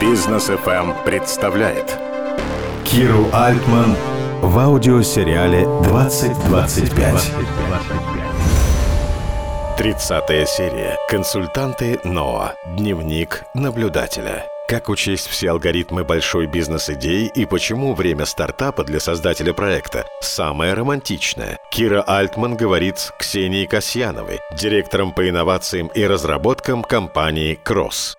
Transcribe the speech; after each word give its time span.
Бизнес 0.00 0.48
FM 0.48 1.04
представляет 1.04 1.98
Киру 2.84 3.26
Альтман 3.32 3.94
в 4.40 4.58
аудиосериале 4.58 5.64
«2025». 5.64 7.20
30 9.76 10.48
серия. 10.48 10.96
Консультанты 11.08 12.00
НОА. 12.04 12.54
Дневник 12.78 13.42
наблюдателя. 13.52 14.46
Как 14.66 14.88
учесть 14.88 15.26
все 15.26 15.50
алгоритмы 15.50 16.04
большой 16.04 16.46
бизнес-идеи 16.46 17.30
и 17.34 17.44
почему 17.44 17.92
время 17.92 18.24
стартапа 18.24 18.82
для 18.82 18.98
создателя 18.98 19.52
проекта 19.52 20.06
самое 20.22 20.72
романтичное? 20.72 21.58
Кира 21.70 22.02
Альтман 22.06 22.56
говорит 22.56 22.98
с 22.98 23.12
Ксенией 23.18 23.66
Касьяновой, 23.66 24.40
директором 24.56 25.12
по 25.12 25.28
инновациям 25.28 25.88
и 25.88 26.02
разработкам 26.06 26.82
компании 26.82 27.60
«Кросс». 27.62 28.16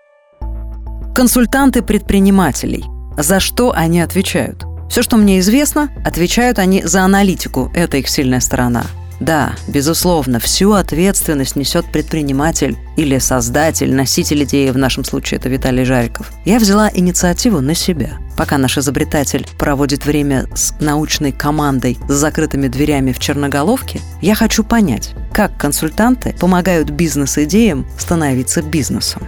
Консультанты 1.15 1.83
предпринимателей. 1.83 2.85
За 3.17 3.39
что 3.39 3.71
они 3.71 4.01
отвечают? 4.01 4.65
Все, 4.89 5.03
что 5.03 5.17
мне 5.17 5.39
известно, 5.39 5.89
отвечают 6.03 6.57
они 6.57 6.83
за 6.83 7.03
аналитику. 7.03 7.71
Это 7.75 7.97
их 7.97 8.09
сильная 8.09 8.39
сторона– 8.39 8.85
да, 9.23 9.53
безусловно, 9.69 10.39
всю 10.39 10.73
ответственность 10.73 11.55
несет 11.55 11.85
предприниматель 11.85 12.77
или 12.97 13.19
создатель, 13.19 13.93
носитель 13.93 14.43
идеи, 14.43 14.69
в 14.69 14.77
нашем 14.77 15.05
случае 15.05 15.39
это 15.39 15.47
Виталий 15.47 15.85
Жариков. 15.85 16.29
Я 16.43 16.59
взяла 16.59 16.89
инициативу 16.93 17.61
на 17.61 17.73
себя. 17.73 18.17
Пока 18.35 18.57
наш 18.57 18.77
изобретатель 18.77 19.47
проводит 19.57 20.05
время 20.05 20.47
с 20.55 20.73
научной 20.81 21.31
командой 21.31 21.97
с 22.09 22.11
закрытыми 22.11 22.67
дверями 22.67 23.13
в 23.13 23.19
Черноголовке, 23.19 24.01
я 24.21 24.35
хочу 24.35 24.63
понять, 24.63 25.11
как 25.33 25.55
консультанты 25.57 26.35
помогают 26.37 26.89
бизнес-идеям 26.89 27.85
становиться 27.97 28.61
бизнесом. 28.61 29.23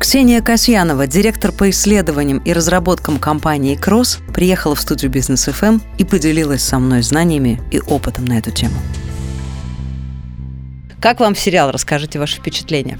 Ксения 0.00 0.40
Касьянова, 0.40 1.06
директор 1.06 1.52
по 1.52 1.68
исследованиям 1.68 2.38
и 2.38 2.54
разработкам 2.54 3.18
компании 3.18 3.76
«Кросс», 3.76 4.18
приехала 4.34 4.74
в 4.74 4.80
студию 4.80 5.10
«Бизнес 5.10 5.44
ФМ» 5.44 5.78
и 5.98 6.04
поделилась 6.06 6.62
со 6.62 6.78
мной 6.78 7.02
знаниями 7.02 7.60
и 7.70 7.80
опытом 7.80 8.24
на 8.24 8.38
эту 8.38 8.50
тему. 8.50 8.76
Как 11.02 11.20
вам 11.20 11.36
сериал? 11.36 11.70
Расскажите 11.70 12.18
ваши 12.18 12.38
впечатления. 12.38 12.98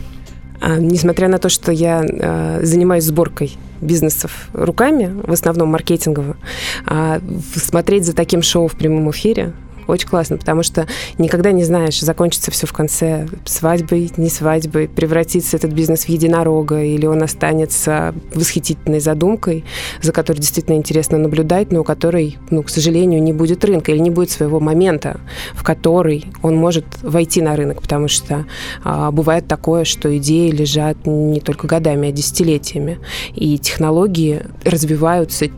А, 0.61 0.77
несмотря 0.77 1.29
на 1.29 1.39
то, 1.39 1.49
что 1.49 1.73
я 1.73 2.05
а, 2.05 2.61
занимаюсь 2.63 3.05
сборкой 3.05 3.57
бизнесов 3.81 4.49
руками, 4.53 5.11
в 5.27 5.33
основном 5.33 5.71
маркетингово, 5.71 6.37
а, 6.85 7.23
смотреть 7.57 8.05
за 8.05 8.15
таким 8.15 8.43
шоу 8.43 8.69
в 8.69 8.77
прямом 8.77 9.11
эфире 9.11 9.55
очень 9.87 10.09
классно, 10.09 10.37
потому 10.37 10.63
что 10.63 10.87
никогда 11.19 11.53
не 11.53 11.65
знаешь, 11.65 12.01
закончится 12.01 12.51
все 12.51 12.67
в 12.67 12.73
конце 12.73 13.29
свадьбой, 13.45 14.11
не 14.17 14.31
свадьбой, 14.31 14.89
превратится 14.89 15.57
этот 15.57 15.73
бизнес 15.73 16.05
в 16.05 16.09
единорога, 16.09 16.83
или 16.83 17.07
он 17.07 17.23
останется 17.23 18.15
восхитительной 18.35 19.01
задумкой, 19.01 19.65
за 20.03 20.13
которой 20.13 20.39
действительно 20.39 20.77
интересно 20.77 21.19
наблюдать, 21.19 21.73
но 21.73 21.81
у 21.81 21.85
которой, 21.85 22.39
ну, 22.51 22.63
к 22.63 22.71
сожалению, 22.71 23.23
не 23.23 23.33
будет 23.33 23.65
рынка 23.65 23.93
или 23.93 23.99
не 23.99 24.11
будет 24.11 24.31
своего 24.31 24.61
момента, 24.61 25.21
в 25.55 25.65
который 25.65 26.27
он 26.43 26.57
может 26.57 26.85
войти 27.03 27.43
на 27.43 27.57
рынок, 27.57 27.83
потому 27.83 28.09
что 28.09 28.47
а, 28.85 29.11
бывает 29.11 29.47
такое, 29.47 29.85
что 29.85 30.17
идеи 30.17 30.51
лежат 30.51 31.07
не 31.07 31.41
только 31.41 31.67
годами, 31.67 32.09
а 32.09 32.13
десятилетиями, 32.13 32.99
и 33.35 33.59
технологии 33.59 34.43
развиваются 34.65 35.49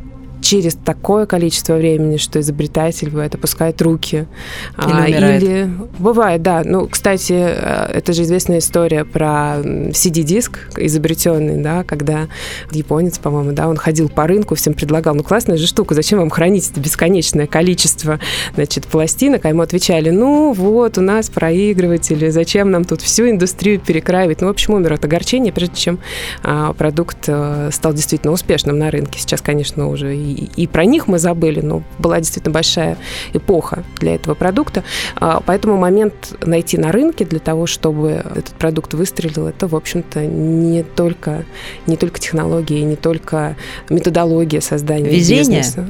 через 0.42 0.74
такое 0.74 1.26
количество 1.26 1.74
времени, 1.74 2.16
что 2.18 2.40
изобретатель 2.40 3.08
бывает 3.08 3.34
опускает 3.34 3.80
руки. 3.80 4.26
Или, 4.76 4.92
а, 4.92 5.08
или 5.08 5.70
бывает, 5.98 6.42
да. 6.42 6.62
Ну, 6.64 6.88
кстати, 6.88 7.32
э, 7.32 7.92
это 7.92 8.12
же 8.12 8.24
известная 8.24 8.58
история 8.58 9.04
про 9.04 9.60
CD-диск 9.60 10.70
изобретенный, 10.76 11.62
да, 11.62 11.84
когда 11.84 12.28
японец, 12.70 13.18
по-моему, 13.18 13.52
да, 13.52 13.68
он 13.68 13.76
ходил 13.76 14.08
по 14.08 14.26
рынку, 14.26 14.54
всем 14.54 14.74
предлагал, 14.74 15.14
ну, 15.14 15.22
классная 15.22 15.56
же 15.56 15.66
штука, 15.66 15.94
зачем 15.94 16.18
вам 16.18 16.30
хранить 16.30 16.70
это 16.70 16.80
бесконечное 16.80 17.46
количество, 17.46 18.18
значит, 18.54 18.86
пластинок, 18.86 19.44
а 19.44 19.48
ему 19.48 19.62
отвечали, 19.62 20.10
ну, 20.10 20.52
вот, 20.52 20.98
у 20.98 21.00
нас 21.00 21.30
проигрыватели, 21.30 22.30
зачем 22.30 22.70
нам 22.70 22.84
тут 22.84 23.00
всю 23.00 23.30
индустрию 23.30 23.80
перекраивать? 23.80 24.40
Ну, 24.40 24.48
в 24.48 24.50
общем, 24.50 24.74
умер 24.74 24.94
от 24.94 25.04
огорчения, 25.04 25.52
прежде 25.52 25.76
чем 25.76 25.98
а, 26.42 26.72
продукт 26.72 27.28
а, 27.28 27.70
стал 27.70 27.92
действительно 27.92 28.32
успешным 28.32 28.78
на 28.78 28.90
рынке. 28.90 29.20
Сейчас, 29.20 29.40
конечно, 29.40 29.88
уже 29.88 30.16
и 30.16 30.31
и, 30.32 30.66
про 30.66 30.84
них 30.84 31.08
мы 31.08 31.18
забыли, 31.18 31.60
но 31.60 31.82
была 31.98 32.18
действительно 32.18 32.52
большая 32.52 32.96
эпоха 33.32 33.84
для 33.98 34.14
этого 34.14 34.34
продукта. 34.34 34.84
А, 35.16 35.42
поэтому 35.44 35.76
момент 35.76 36.36
найти 36.44 36.78
на 36.78 36.92
рынке 36.92 37.24
для 37.24 37.38
того, 37.38 37.66
чтобы 37.66 38.10
этот 38.10 38.54
продукт 38.54 38.94
выстрелил, 38.94 39.46
это, 39.46 39.66
в 39.66 39.76
общем-то, 39.76 40.24
не 40.26 40.82
только, 40.82 41.44
не 41.86 41.96
только 41.96 42.20
технологии, 42.20 42.80
не 42.80 42.96
только 42.96 43.56
методология 43.90 44.60
создания 44.60 45.10
Везение? 45.10 45.58
бизнеса. 45.58 45.86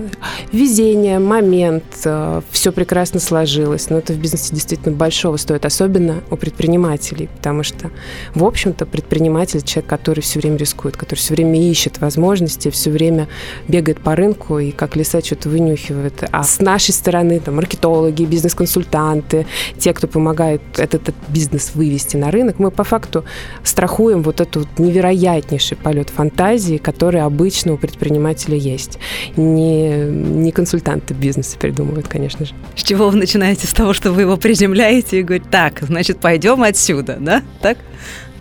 Везение, 0.52 1.18
момент, 1.18 1.84
а, 2.04 2.42
все 2.50 2.72
прекрасно 2.72 3.20
сложилось. 3.20 3.90
Но 3.90 3.98
это 3.98 4.12
в 4.12 4.18
бизнесе 4.18 4.54
действительно 4.54 4.94
большого 4.94 5.36
стоит, 5.36 5.64
особенно 5.64 6.22
у 6.30 6.36
предпринимателей, 6.36 7.28
потому 7.36 7.62
что, 7.62 7.90
в 8.34 8.44
общем-то, 8.44 8.86
предприниматель 8.86 9.62
человек, 9.62 9.88
который 9.88 10.20
все 10.20 10.40
время 10.40 10.56
рискует, 10.56 10.96
который 10.96 11.18
все 11.18 11.34
время 11.34 11.60
ищет 11.60 12.00
возможности, 12.00 12.70
все 12.70 12.90
время 12.90 13.28
бегает 13.68 14.00
по 14.00 14.16
рынку, 14.16 14.31
рынку 14.32 14.58
и 14.58 14.70
как 14.70 14.96
лиса 14.96 15.20
что-то 15.20 15.48
вынюхивает. 15.48 16.24
А 16.30 16.42
с 16.42 16.60
нашей 16.60 16.92
стороны, 16.92 17.40
там, 17.40 17.56
маркетологи, 17.56 18.24
бизнес-консультанты, 18.24 19.46
те, 19.78 19.92
кто 19.92 20.06
помогает 20.06 20.60
этот, 20.76 21.08
этот 21.08 21.14
бизнес 21.28 21.72
вывести 21.74 22.16
на 22.16 22.30
рынок, 22.30 22.58
мы 22.58 22.70
по 22.70 22.84
факту 22.84 23.24
страхуем 23.62 24.22
вот 24.22 24.40
этот 24.40 24.78
невероятнейший 24.78 25.76
полет 25.76 26.10
фантазии, 26.10 26.76
который 26.76 27.20
обычно 27.20 27.74
у 27.74 27.76
предпринимателя 27.76 28.56
есть. 28.56 28.98
Не, 29.36 30.04
не 30.04 30.52
консультанты 30.52 31.14
бизнеса 31.14 31.56
придумывают, 31.58 32.08
конечно 32.08 32.46
же. 32.46 32.54
С 32.76 32.82
чего 32.82 33.08
вы 33.08 33.16
начинаете? 33.16 33.66
С 33.66 33.72
того, 33.72 33.92
что 33.92 34.12
вы 34.12 34.22
его 34.22 34.36
приземляете 34.36 35.20
и 35.20 35.22
говорите, 35.22 35.46
так, 35.50 35.80
значит, 35.82 36.18
пойдем 36.18 36.62
отсюда, 36.62 37.18
да? 37.20 37.42
Так? 37.60 37.78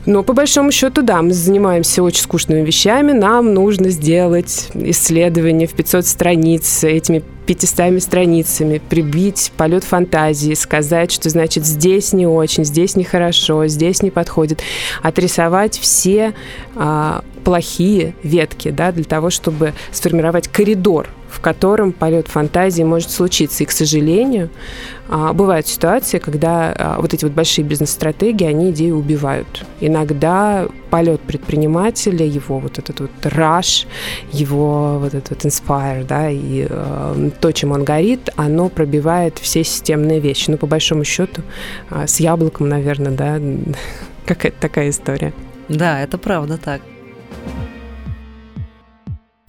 Но 0.05 0.23
по 0.23 0.33
большому 0.33 0.71
счету, 0.71 1.03
да, 1.03 1.21
мы 1.21 1.31
занимаемся 1.33 2.01
очень 2.01 2.21
скучными 2.21 2.65
вещами. 2.65 3.11
Нам 3.11 3.53
нужно 3.53 3.89
сделать 3.89 4.69
исследование 4.73 5.67
в 5.67 5.73
500 5.73 6.05
страниц 6.05 6.83
этими 6.83 7.23
500 7.45 8.01
страницами, 8.01 8.77
прибить 8.77 9.51
полет 9.57 9.83
фантазии, 9.83 10.53
сказать, 10.53 11.11
что 11.11 11.29
значит 11.29 11.65
здесь 11.65 12.13
не 12.13 12.25
очень, 12.25 12.63
здесь 12.65 12.95
нехорошо, 12.95 13.67
здесь 13.67 14.01
не 14.01 14.09
подходит, 14.09 14.61
отрисовать 15.01 15.77
все 15.77 16.33
а, 16.75 17.23
плохие 17.43 18.15
ветки, 18.23 18.69
да, 18.69 18.91
для 18.91 19.03
того, 19.03 19.29
чтобы 19.29 19.73
сформировать 19.91 20.47
коридор 20.47 21.09
в 21.31 21.39
котором 21.39 21.93
полет 21.93 22.27
фантазии 22.27 22.83
может 22.83 23.09
случиться. 23.09 23.63
И, 23.63 23.65
к 23.65 23.71
сожалению, 23.71 24.49
а, 25.07 25.33
бывают 25.33 25.65
ситуации, 25.65 26.19
когда 26.19 26.73
а, 26.77 27.01
вот 27.01 27.13
эти 27.13 27.23
вот 27.23 27.33
большие 27.33 27.63
бизнес-стратегии, 27.63 28.45
они 28.45 28.71
идею 28.71 28.97
убивают. 28.97 29.65
Иногда 29.79 30.67
полет 30.89 31.21
предпринимателя, 31.21 32.25
его 32.25 32.59
вот 32.59 32.79
этот 32.79 32.99
вот 32.99 33.11
rush, 33.23 33.87
его 34.31 34.99
вот 34.99 35.13
этот 35.13 35.29
вот 35.29 35.45
inspire, 35.45 36.05
да, 36.05 36.29
и 36.29 36.67
э, 36.69 37.29
то, 37.39 37.51
чем 37.53 37.71
он 37.71 37.85
горит, 37.85 38.29
оно 38.35 38.67
пробивает 38.67 39.39
все 39.39 39.63
системные 39.63 40.19
вещи. 40.19 40.49
Ну, 40.49 40.57
по 40.57 40.67
большому 40.67 41.05
счету, 41.05 41.43
э, 41.89 42.07
с 42.07 42.19
яблоком, 42.19 42.67
наверное, 42.67 43.13
да, 43.13 43.39
какая-то 44.25 44.59
такая 44.59 44.89
история. 44.89 45.33
Да, 45.69 46.01
это 46.01 46.17
правда 46.17 46.57
так. 46.57 46.81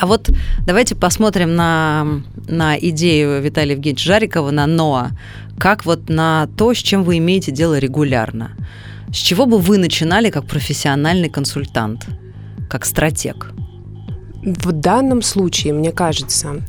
А 0.02 0.06
вот 0.06 0.30
давайте 0.66 0.96
посмотрим 0.96 1.54
на, 1.54 2.22
на 2.48 2.76
идею 2.76 3.40
Виталия 3.40 3.76
Евгеньевича 3.76 4.04
Жарикова, 4.04 4.50
на 4.50 4.66
НОА, 4.66 5.12
как 5.58 5.84
вот 5.84 6.08
на 6.08 6.48
то, 6.58 6.74
с 6.74 6.78
чем 6.78 7.04
вы 7.04 7.18
имеете 7.18 7.52
дело 7.52 7.78
регулярно. 7.78 8.50
С 9.12 9.16
чего 9.16 9.46
бы 9.46 9.58
вы 9.58 9.78
начинали 9.78 10.30
как 10.30 10.44
профессиональный 10.48 11.28
консультант, 11.28 12.08
как 12.68 12.84
стратег? 12.84 13.52
В 14.42 14.72
данном 14.72 15.22
случае, 15.22 15.72
мне 15.72 15.92
кажется, 15.92 16.62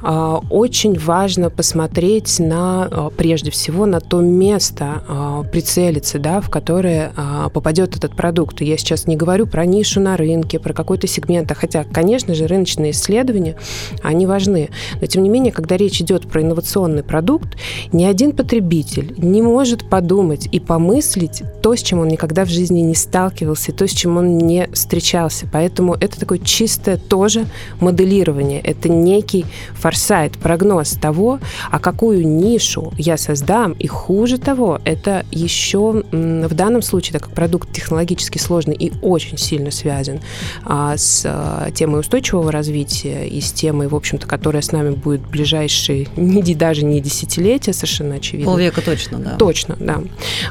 а, 0.00 0.40
очень 0.48 0.96
важно 0.96 1.50
посмотреть 1.50 2.38
на, 2.38 2.84
а, 2.84 3.10
прежде 3.10 3.50
всего, 3.50 3.84
на 3.84 3.98
то 3.98 4.20
место, 4.20 5.02
а, 5.08 5.42
прицелиться, 5.42 6.20
да, 6.20 6.40
в 6.40 6.50
которое 6.50 7.12
попадет 7.52 7.96
этот 7.96 8.14
продукт. 8.14 8.60
Я 8.60 8.76
сейчас 8.76 9.06
не 9.06 9.16
говорю 9.16 9.46
про 9.46 9.66
нишу 9.66 10.00
на 10.00 10.16
рынке, 10.16 10.58
про 10.58 10.72
какой-то 10.72 11.06
сегмент, 11.06 11.50
хотя, 11.56 11.84
конечно 11.84 12.34
же, 12.34 12.46
рыночные 12.46 12.92
исследования, 12.92 13.56
они 14.02 14.26
важны. 14.26 14.70
Но, 15.00 15.06
тем 15.06 15.22
не 15.22 15.28
менее, 15.28 15.52
когда 15.52 15.76
речь 15.76 16.00
идет 16.00 16.28
про 16.28 16.42
инновационный 16.42 17.02
продукт, 17.02 17.56
ни 17.92 18.04
один 18.04 18.32
потребитель 18.32 19.14
не 19.18 19.42
может 19.42 19.88
подумать 19.88 20.48
и 20.52 20.60
помыслить 20.60 21.42
то, 21.62 21.74
с 21.74 21.82
чем 21.82 22.00
он 22.00 22.08
никогда 22.08 22.44
в 22.44 22.48
жизни 22.48 22.80
не 22.80 22.94
сталкивался, 22.94 23.72
то, 23.72 23.86
с 23.86 23.90
чем 23.90 24.16
он 24.16 24.38
не 24.38 24.68
встречался. 24.72 25.46
Поэтому 25.52 25.94
это 25.94 26.20
такое 26.20 26.38
чистое 26.38 26.96
тоже 27.16 27.46
моделирование, 27.80 28.60
это 28.60 28.90
некий 28.90 29.46
форсайт, 29.72 30.32
прогноз 30.32 30.90
того, 31.00 31.40
а 31.70 31.78
какую 31.78 32.28
нишу 32.28 32.92
я 32.98 33.16
создам, 33.16 33.72
и 33.72 33.86
хуже 33.86 34.36
того, 34.36 34.80
это 34.84 35.24
еще 35.32 36.02
в 36.12 36.54
данном 36.54 36.82
случае, 36.82 37.14
так 37.14 37.22
как 37.22 37.32
продукт 37.32 37.72
технологически 37.72 38.36
сложный 38.36 38.74
и 38.74 38.92
очень 39.00 39.38
сильно 39.38 39.70
связан 39.70 40.20
а, 40.62 40.98
с 40.98 41.22
а, 41.24 41.70
темой 41.70 42.00
устойчивого 42.00 42.52
развития 42.52 43.26
и 43.26 43.40
с 43.40 43.50
темой, 43.50 43.88
в 43.88 43.94
общем-то, 43.94 44.26
которая 44.26 44.60
с 44.60 44.72
нами 44.72 44.90
будет 44.90 45.22
в 45.22 45.30
ближайшие 45.30 46.08
не, 46.16 46.54
даже 46.54 46.84
не 46.84 47.00
десятилетия, 47.00 47.72
совершенно 47.72 48.16
очевидно. 48.16 48.52
Полвека 48.52 48.82
точно, 48.82 49.18
да. 49.18 49.36
Точно, 49.36 49.74
да. 49.80 50.02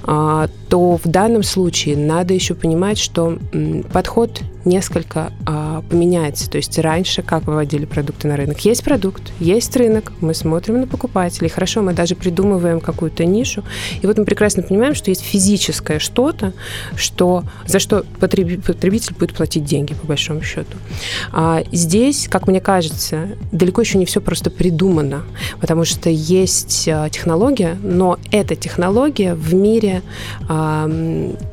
А, 0.03 0.49
то 0.69 0.97
в 0.97 1.07
данном 1.07 1.43
случае 1.43 1.95
надо 1.95 2.33
еще 2.33 2.55
понимать, 2.55 2.97
что 2.97 3.37
подход 3.93 4.41
несколько 4.65 5.31
а, 5.45 5.64
поменяется. 5.81 6.49
То 6.49 6.57
есть 6.57 6.77
раньше 6.79 7.21
как 7.21 7.45
выводили 7.45 7.85
продукты 7.85 8.27
на 8.27 8.37
рынок? 8.37 8.59
Есть 8.61 8.83
продукт, 8.83 9.31
есть 9.39 9.75
рынок, 9.75 10.13
мы 10.21 10.33
смотрим 10.33 10.81
на 10.81 10.87
покупателей. 10.87 11.49
Хорошо, 11.49 11.81
мы 11.81 11.93
даже 11.93 12.15
придумываем 12.15 12.79
какую-то 12.79 13.25
нишу. 13.25 13.63
И 14.01 14.07
вот 14.07 14.17
мы 14.17 14.25
прекрасно 14.25 14.63
понимаем, 14.63 14.95
что 14.95 15.11
есть 15.11 15.21
физическое 15.21 15.99
что-то, 15.99 16.53
что, 16.95 17.43
за 17.67 17.79
что 17.79 18.05
потребитель 18.19 19.15
будет 19.15 19.33
платить 19.33 19.65
деньги, 19.65 19.93
по 19.93 20.07
большому 20.07 20.41
счету. 20.41 20.77
А 21.31 21.63
здесь, 21.71 22.27
как 22.29 22.47
мне 22.47 22.61
кажется, 22.61 23.29
далеко 23.51 23.81
еще 23.81 23.97
не 23.97 24.05
все 24.05 24.21
просто 24.21 24.49
придумано, 24.49 25.23
потому 25.59 25.85
что 25.85 26.09
есть 26.09 26.87
а, 26.87 27.09
технология, 27.09 27.77
но 27.81 28.17
эта 28.31 28.55
технология 28.55 29.35
в 29.35 29.53
мире 29.53 30.01
а, 30.47 30.89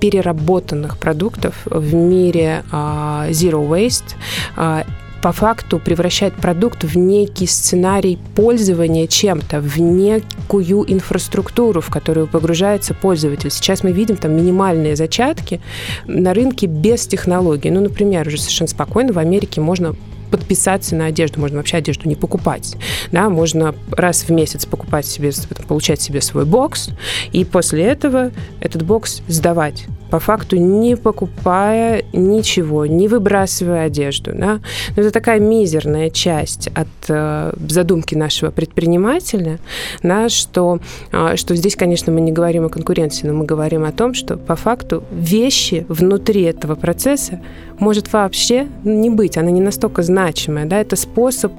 переработанных 0.01 0.99
продуктов, 0.99 1.55
в 1.67 1.95
мире 1.95 2.65
а, 2.71 3.13
а, 3.23 3.31
zero 3.31 3.69
Waste 3.69 4.12
а, 4.57 4.85
по 5.23 5.31
факту 5.31 5.79
превращает 5.79 6.35
продукт 6.35 6.83
в 6.83 6.97
некий 6.99 7.47
сценарий 7.47 8.19
пользования 8.35 9.07
чем-то, 9.07 9.61
в 9.61 9.79
некую 9.79 10.93
инфраструктуру, 10.93 11.81
в 11.81 11.91
которую 11.91 12.27
погружается 12.27 12.93
пользователь. 12.93 13.51
Сейчас 13.51 13.85
мы 13.85 13.93
видим 13.93 14.17
там 14.17 14.35
минимальные 14.35 14.97
зачатки 14.97 15.61
на 16.07 16.35
рынке 16.35 16.67
без 16.67 17.07
технологий. 17.07 17.71
Ну, 17.71 17.81
например, 17.81 18.27
уже 18.27 18.39
совершенно 18.39 18.69
спокойно 18.69 19.13
в 19.13 19.19
Америке 19.19 19.61
можно 19.61 19.95
подписаться 20.33 20.97
на 20.97 21.07
одежду, 21.07 21.39
можно 21.39 21.59
вообще 21.59 21.77
одежду 21.77 22.09
не 22.09 22.17
покупать. 22.17 22.75
Да, 23.13 23.29
можно 23.29 23.75
раз 23.91 24.23
в 24.23 24.31
месяц 24.31 24.67
покупать 24.67 25.07
себе, 25.07 25.31
получать 25.69 26.01
себе 26.01 26.21
свой 26.21 26.47
бокс, 26.47 26.89
и 27.33 27.45
после 27.45 27.85
этого 27.85 28.33
этот 28.59 28.83
бокс 28.83 29.23
сдавать 29.29 29.85
по 30.13 30.19
факту 30.19 30.57
не 30.57 30.95
покупая 30.95 32.05
ничего, 32.13 32.85
не 32.85 33.09
выбрасывая 33.09 33.87
одежду. 33.87 34.33
Да? 34.35 34.61
Но 34.95 35.03
это 35.03 35.11
такая 35.11 35.41
мизерная 35.41 36.11
часть 36.11 36.69
от 36.75 36.87
э, 37.09 37.55
задумки 37.67 38.15
нашего 38.15 38.51
предпринимателя, 38.51 39.59
да, 40.03 40.29
что, 40.29 40.81
э, 41.13 41.37
что 41.37 41.57
здесь, 41.57 41.77
конечно, 41.77 42.13
мы 42.13 42.21
не 42.21 42.31
говорим 42.31 42.67
о 42.67 42.69
конкуренции, 42.69 43.27
но 43.27 43.33
мы 43.33 43.47
говорим 43.47 43.85
о 43.85 43.93
том, 43.93 44.13
что 44.13 44.37
по 44.37 44.55
факту 44.55 45.03
вещи 45.11 45.87
внутри 45.89 46.43
этого 46.43 46.75
процесса 46.75 47.41
может 47.79 48.13
вообще 48.13 48.67
не 48.85 49.09
быть, 49.09 49.39
она 49.39 49.51
не 49.51 49.63
настолько 49.63 50.03
значимая. 50.03 50.67
Да? 50.67 50.79
Это 50.79 50.95
способ 50.97 51.55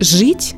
жить 0.00 0.54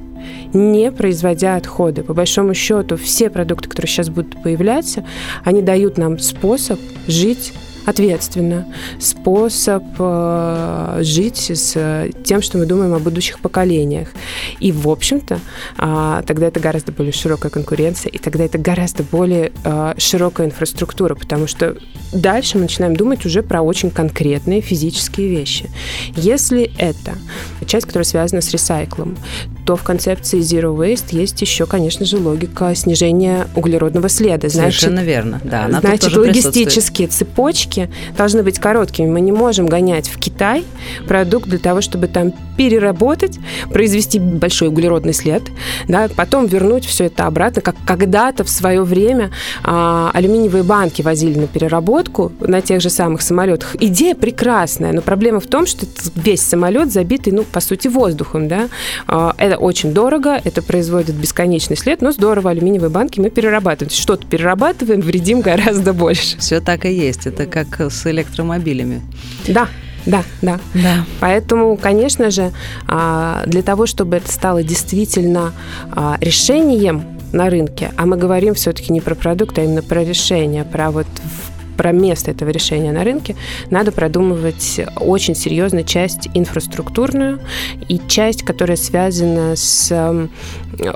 не 0.53 0.91
производя 0.93 1.57
отходы. 1.57 2.03
По 2.03 2.15
большому 2.15 2.55
счету, 2.55 2.97
все 2.97 3.31
продукты, 3.31 3.69
которые 3.69 3.89
сейчас 3.89 4.09
будут 4.09 4.43
появляться, 4.43 5.05
они 5.45 5.63
дают 5.63 5.99
нам 5.99 6.19
способ 6.19 6.79
жить 7.07 7.53
ответственно, 7.87 8.67
способ 8.99 9.83
э, 9.99 10.99
жить 11.03 11.51
с 11.51 12.09
тем, 12.25 12.43
что 12.43 12.59
мы 12.59 12.67
думаем 12.67 12.95
о 12.95 12.99
будущих 12.99 13.41
поколениях. 13.41 14.09
И, 14.59 14.73
в 14.73 14.89
общем-то, 14.89 15.41
э, 15.79 16.23
тогда 16.27 16.47
это 16.47 16.61
гораздо 16.61 16.93
более 16.93 17.13
широкая 17.13 17.51
конкуренция, 17.51 18.11
и 18.11 18.19
тогда 18.19 18.45
это 18.45 18.59
гораздо 18.59 19.03
более 19.03 19.53
э, 19.65 19.95
широкая 19.99 20.47
инфраструктура, 20.47 21.15
потому 21.15 21.47
что 21.47 21.77
дальше 22.13 22.57
мы 22.57 22.63
начинаем 22.63 22.97
думать 22.97 23.25
уже 23.27 23.43
про 23.43 23.63
очень 23.63 23.91
конкретные 23.91 24.61
физические 24.61 25.29
вещи. 25.29 25.71
Если 26.17 26.73
это 26.79 27.15
часть, 27.67 27.87
которая 27.87 28.05
связана 28.05 28.41
с 28.41 28.51
ресайклом, 28.51 29.17
то 29.65 29.77
в 29.77 29.83
концепции 29.85 30.41
Zero 30.41 30.77
Waste 30.77 31.17
есть 31.17 31.41
еще, 31.41 31.67
конечно 31.67 32.05
же, 32.05 32.17
логика 32.19 32.75
снижения 32.75 33.47
углеродного 33.55 34.09
следа. 34.09 34.49
Совершенно 34.49 34.95
значит, 34.95 35.09
верно. 35.09 35.41
Да, 35.45 35.67
она 35.67 35.81
значит, 35.81 36.17
логистические 36.17 37.09
цепочки 37.09 37.70
должны 38.17 38.43
быть 38.43 38.59
короткими. 38.59 39.07
Мы 39.07 39.21
не 39.21 39.33
можем 39.33 39.67
гонять 39.67 40.09
в 40.09 40.19
Китай 40.19 40.65
продукт 41.07 41.49
для 41.49 41.59
того, 41.59 41.81
чтобы 41.81 42.09
там 42.09 42.33
переработать, 42.57 43.39
произвести 43.73 44.19
большой 44.19 44.69
углеродный 44.69 45.15
след, 45.15 45.43
да, 45.89 46.09
потом 46.15 46.47
вернуть 46.47 46.85
все 46.85 47.05
это 47.05 47.27
обратно, 47.27 47.63
как 47.63 47.77
когда-то 47.87 48.45
в 48.45 48.51
свое 48.51 48.83
время 48.83 49.31
а, 49.65 50.11
алюминиевые 50.13 50.63
банки 50.63 51.01
возили 51.01 51.39
на 51.39 51.47
переработку 51.47 52.33
на 52.41 52.61
тех 52.61 52.83
же 52.83 52.91
самых 52.91 53.23
самолетах. 53.23 53.77
Идея 53.81 54.15
прекрасная, 54.15 54.93
но 54.93 55.01
проблема 55.01 55.41
в 55.41 55.47
том, 55.47 55.67
что 55.67 55.87
весь 56.15 56.43
самолет 56.43 56.93
забитый, 56.93 57.33
ну, 57.33 57.45
по 57.45 57.61
сути, 57.61 57.89
воздухом, 57.89 58.49
да. 58.49 58.69
А, 59.07 59.35
это 59.39 59.57
очень 59.57 59.95
дорого, 59.95 60.41
это 60.45 60.63
производит 60.63 61.15
бесконечный 61.15 61.77
след, 61.77 62.03
но 62.03 62.13
здорово, 62.13 62.51
алюминиевые 62.51 62.91
банки 62.91 63.21
мы 63.21 63.31
перерабатываем. 63.31 63.91
Что-то 63.91 64.27
перерабатываем, 64.27 65.01
вредим 65.01 65.41
гораздо 65.41 65.93
больше. 65.93 66.39
Все 66.39 66.61
так 66.61 66.85
и 66.85 66.93
есть. 66.93 67.27
Это 67.27 67.47
как 67.47 67.60
с 67.65 68.07
электромобилями. 68.07 69.03
Да. 69.49 69.69
Да, 70.07 70.25
да. 70.41 70.59
да. 70.73 71.05
Поэтому, 71.21 71.77
конечно 71.77 72.31
же, 72.31 72.53
а, 72.89 73.43
для 73.47 73.63
того, 73.63 73.85
чтобы 73.85 74.17
это 74.17 74.33
стало 74.33 74.63
действительно 74.63 75.53
а, 75.93 76.17
решением 76.21 77.05
на 77.33 77.51
рынке, 77.51 77.93
а 77.97 78.07
мы 78.07 78.17
говорим 78.17 78.55
все-таки 78.55 78.93
не 78.93 79.01
про 79.01 79.15
продукт, 79.15 79.59
а 79.59 79.63
именно 79.63 79.83
про 79.83 80.03
решение, 80.03 80.65
про 80.65 80.91
вот 80.91 81.07
про 81.81 81.93
место 81.93 82.31
этого 82.31 82.51
решения 82.51 82.93
на 82.93 83.05
рынке, 83.05 83.37
надо 83.71 83.91
продумывать 83.91 84.83
очень 84.97 85.35
серьезно 85.35 85.83
часть 85.83 86.29
инфраструктурную 86.35 87.41
и 87.89 87.99
часть, 88.07 88.43
которая 88.43 88.77
связана 88.77 89.57
с 89.57 90.29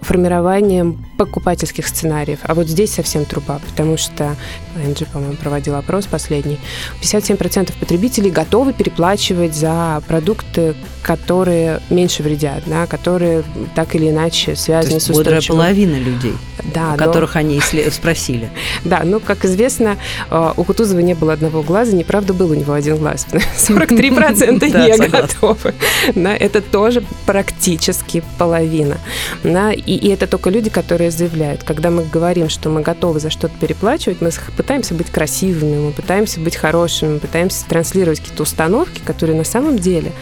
формированием 0.02 1.02
покупательских 1.16 1.88
сценариев. 1.88 2.40
А 2.42 2.52
вот 2.52 2.68
здесь 2.68 2.92
совсем 2.92 3.24
труба, 3.24 3.60
потому 3.66 3.96
что 3.96 4.36
NG, 4.76 5.06
по-моему, 5.12 5.36
проводил 5.36 5.76
опрос 5.76 6.06
последний. 6.06 6.58
57% 7.00 7.72
потребителей 7.78 8.30
готовы 8.30 8.72
переплачивать 8.72 9.54
за 9.54 10.02
продукты, 10.06 10.74
которые 11.02 11.80
меньше 11.90 12.22
вредят, 12.22 12.62
да, 12.66 12.86
которые 12.86 13.44
так 13.74 13.94
или 13.94 14.10
иначе 14.10 14.56
связаны 14.56 14.90
То 14.90 14.94
есть 14.94 15.06
с 15.06 15.10
устойчивым... 15.10 15.58
бодрая 15.58 15.58
половина 15.58 15.96
людей, 15.96 16.34
да, 16.74 16.94
о 16.94 16.96
которых 16.96 17.36
они 17.36 17.60
спросили. 17.90 18.50
Да, 18.84 19.02
ну, 19.04 19.18
как 19.18 19.44
известно, 19.44 19.96
э, 20.30 20.52
у 20.56 20.64
Кутузова 20.64 21.00
не 21.00 21.14
было 21.14 21.32
одного 21.32 21.62
глаза, 21.62 21.92
неправда, 21.92 22.34
был 22.34 22.50
у 22.50 22.54
него 22.54 22.72
один 22.72 22.96
глаз. 22.96 23.26
43% 23.32 24.64
не 25.00 25.08
готовы. 25.08 25.74
Это 26.14 26.60
тоже 26.60 27.02
практически 27.26 28.22
половина. 28.38 28.98
И 29.44 30.08
это 30.08 30.26
только 30.26 30.50
люди, 30.50 30.70
которые 30.70 31.10
заявляют. 31.10 31.64
Когда 31.64 31.90
мы 31.90 32.04
говорим, 32.04 32.48
что 32.48 32.70
мы 32.70 32.82
готовы 32.82 33.20
за 33.20 33.30
что-то 33.30 33.54
переплачивать, 33.58 34.20
мы 34.20 34.30
пытаемся 34.64 34.94
быть 34.94 35.10
красивыми, 35.10 35.78
мы 35.78 35.92
пытаемся 35.92 36.40
быть 36.40 36.56
хорошими, 36.56 37.14
мы 37.14 37.18
пытаемся 37.18 37.66
транслировать 37.68 38.20
какие-то 38.20 38.44
установки, 38.44 39.02
которые 39.04 39.36
на 39.36 39.44
самом 39.44 39.78
деле 39.78 40.12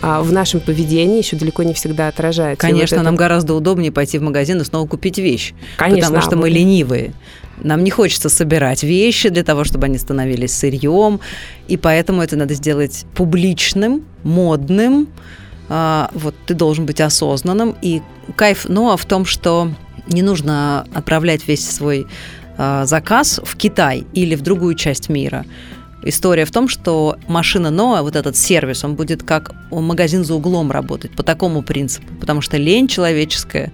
а, 0.00 0.22
в 0.22 0.32
нашем 0.32 0.58
поведении 0.60 1.18
еще 1.18 1.36
далеко 1.36 1.62
не 1.62 1.72
всегда 1.72 2.08
отражаются. 2.08 2.66
Конечно, 2.66 2.96
вот 2.96 3.04
нам 3.04 3.14
это... 3.14 3.22
гораздо 3.22 3.54
удобнее 3.54 3.92
пойти 3.92 4.18
в 4.18 4.22
магазин 4.22 4.60
и 4.60 4.64
снова 4.64 4.88
купить 4.88 5.18
вещь. 5.18 5.54
Конечно. 5.76 6.08
Потому 6.08 6.22
что 6.22 6.36
мы 6.36 6.50
ленивые. 6.50 7.14
Нам 7.58 7.84
не 7.84 7.90
хочется 7.90 8.28
собирать 8.28 8.82
вещи 8.82 9.28
для 9.28 9.44
того, 9.44 9.62
чтобы 9.62 9.86
они 9.86 9.98
становились 9.98 10.52
сырьем, 10.52 11.20
и 11.68 11.76
поэтому 11.76 12.22
это 12.22 12.36
надо 12.36 12.54
сделать 12.54 13.04
публичным, 13.14 14.04
модным. 14.24 15.06
А, 15.68 16.10
вот 16.12 16.34
ты 16.44 16.54
должен 16.54 16.86
быть 16.86 17.00
осознанным. 17.00 17.76
И 17.82 18.02
кайф 18.34 18.68
Ноа 18.68 18.96
в 18.96 19.04
том, 19.04 19.24
что 19.24 19.70
не 20.08 20.22
нужно 20.22 20.86
отправлять 20.92 21.46
весь 21.46 21.68
свой 21.68 22.04
а, 22.04 22.41
заказ 22.56 23.40
в 23.42 23.56
Китай 23.56 24.04
или 24.12 24.34
в 24.34 24.42
другую 24.42 24.74
часть 24.74 25.08
мира. 25.08 25.44
История 26.04 26.44
в 26.44 26.50
том, 26.50 26.68
что 26.68 27.16
машина 27.28 27.70
Ноа, 27.70 28.02
вот 28.02 28.16
этот 28.16 28.36
сервис, 28.36 28.84
он 28.84 28.96
будет 28.96 29.22
как 29.22 29.52
магазин 29.70 30.24
за 30.24 30.34
углом 30.34 30.72
работать 30.72 31.12
по 31.12 31.22
такому 31.22 31.62
принципу, 31.62 32.12
потому 32.20 32.40
что 32.40 32.56
лень 32.56 32.88
человеческая 32.88 33.72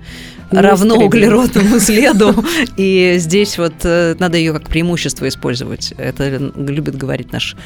равно 0.51 0.97
углеродному 0.97 1.81
следу, 1.81 2.35
и 2.77 3.17
здесь 3.19 3.59
вот 3.59 3.75
э, 3.85 4.15
надо 4.19 4.37
ее 4.37 4.53
как 4.53 4.69
преимущество 4.69 5.27
использовать. 5.29 5.93
Это 5.97 6.37
любит 6.57 6.97
говорить 6.97 7.33
наш 7.33 7.57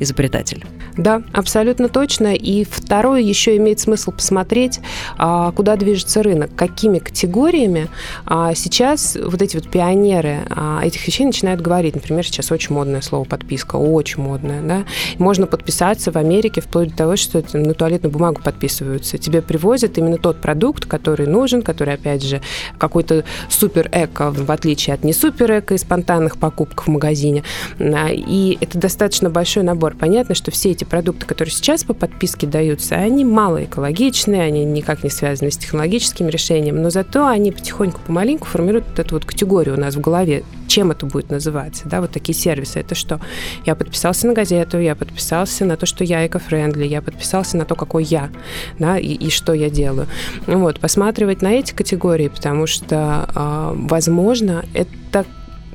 изобретатель. 0.00 0.64
Да, 0.96 1.22
абсолютно 1.32 1.88
точно. 1.88 2.34
И 2.34 2.64
второе, 2.64 3.20
еще 3.20 3.56
имеет 3.56 3.80
смысл 3.80 4.12
посмотреть, 4.12 4.80
а, 5.18 5.50
куда 5.52 5.76
движется 5.76 6.22
рынок, 6.22 6.50
какими 6.54 6.98
категориями 6.98 7.88
а, 8.26 8.54
сейчас 8.54 9.16
вот 9.20 9.42
эти 9.42 9.56
вот 9.56 9.68
пионеры 9.68 10.40
а, 10.50 10.80
этих 10.84 11.06
вещей 11.06 11.26
начинают 11.26 11.60
говорить. 11.60 11.94
Например, 11.94 12.24
сейчас 12.24 12.52
очень 12.52 12.74
модное 12.74 13.00
слово 13.00 13.24
подписка, 13.24 13.76
очень 13.76 14.22
модное, 14.22 14.62
да. 14.62 14.84
Можно 15.18 15.46
подписаться 15.46 16.12
в 16.12 16.16
Америке 16.16 16.60
вплоть 16.60 16.90
до 16.90 16.96
того, 16.96 17.16
что 17.16 17.42
на 17.52 17.74
туалетную 17.74 18.12
бумагу 18.12 18.40
подписываются. 18.42 19.18
Тебе 19.18 19.42
привозят 19.42 19.98
именно 19.98 20.18
тот 20.18 20.40
продукт, 20.40 20.86
который 20.86 21.26
нужен, 21.26 21.62
который, 21.62 21.94
опять 21.94 22.22
же, 22.22 22.40
какой-то 22.78 23.24
супер 23.48 23.88
эко, 23.92 24.30
в 24.30 24.50
отличие 24.50 24.94
от 24.94 25.04
не 25.04 25.12
супер 25.12 25.58
эко 25.58 25.74
и 25.74 25.78
спонтанных 25.78 26.38
покупок 26.38 26.86
в 26.86 26.88
магазине. 26.88 27.42
И 27.78 28.58
это 28.60 28.78
достаточно 28.78 29.28
большой 29.28 29.64
набор. 29.64 29.83
Понятно, 29.92 30.34
что 30.34 30.50
все 30.50 30.70
эти 30.70 30.84
продукты, 30.84 31.26
которые 31.26 31.52
сейчас 31.52 31.84
по 31.84 31.92
подписке 31.92 32.46
даются, 32.46 32.94
они 32.94 33.24
мало 33.24 33.64
экологичные, 33.64 34.42
они 34.42 34.64
никак 34.64 35.04
не 35.04 35.10
связаны 35.10 35.50
с 35.50 35.58
технологическим 35.58 36.28
решением, 36.28 36.80
но 36.80 36.90
зато 36.90 37.26
они 37.26 37.52
потихоньку, 37.52 38.00
помаленьку 38.06 38.46
формируют 38.46 38.86
вот 38.88 38.98
эту 38.98 39.14
вот 39.16 39.24
категорию 39.24 39.76
у 39.76 39.80
нас 39.80 39.94
в 39.94 40.00
голове, 40.00 40.44
чем 40.66 40.90
это 40.90 41.06
будет 41.06 41.30
называться, 41.30 41.88
да, 41.88 42.00
вот 42.00 42.10
такие 42.10 42.34
сервисы. 42.34 42.80
Это 42.80 42.94
что? 42.94 43.20
Я 43.66 43.74
подписался 43.74 44.26
на 44.26 44.32
газету, 44.32 44.78
я 44.78 44.94
подписался 44.94 45.64
на 45.64 45.76
то, 45.76 45.86
что 45.86 46.04
я 46.04 46.26
эко-френдли, 46.26 46.84
я 46.86 47.02
подписался 47.02 47.56
на 47.56 47.64
то, 47.64 47.74
какой 47.74 48.04
я, 48.04 48.30
да, 48.78 48.98
и, 48.98 49.12
и 49.12 49.30
что 49.30 49.52
я 49.52 49.70
делаю. 49.70 50.08
Вот, 50.46 50.80
посматривать 50.80 51.42
на 51.42 51.52
эти 51.52 51.72
категории, 51.72 52.28
потому 52.28 52.66
что, 52.66 53.28
а, 53.34 53.72
возможно, 53.74 54.64
это 54.72 55.24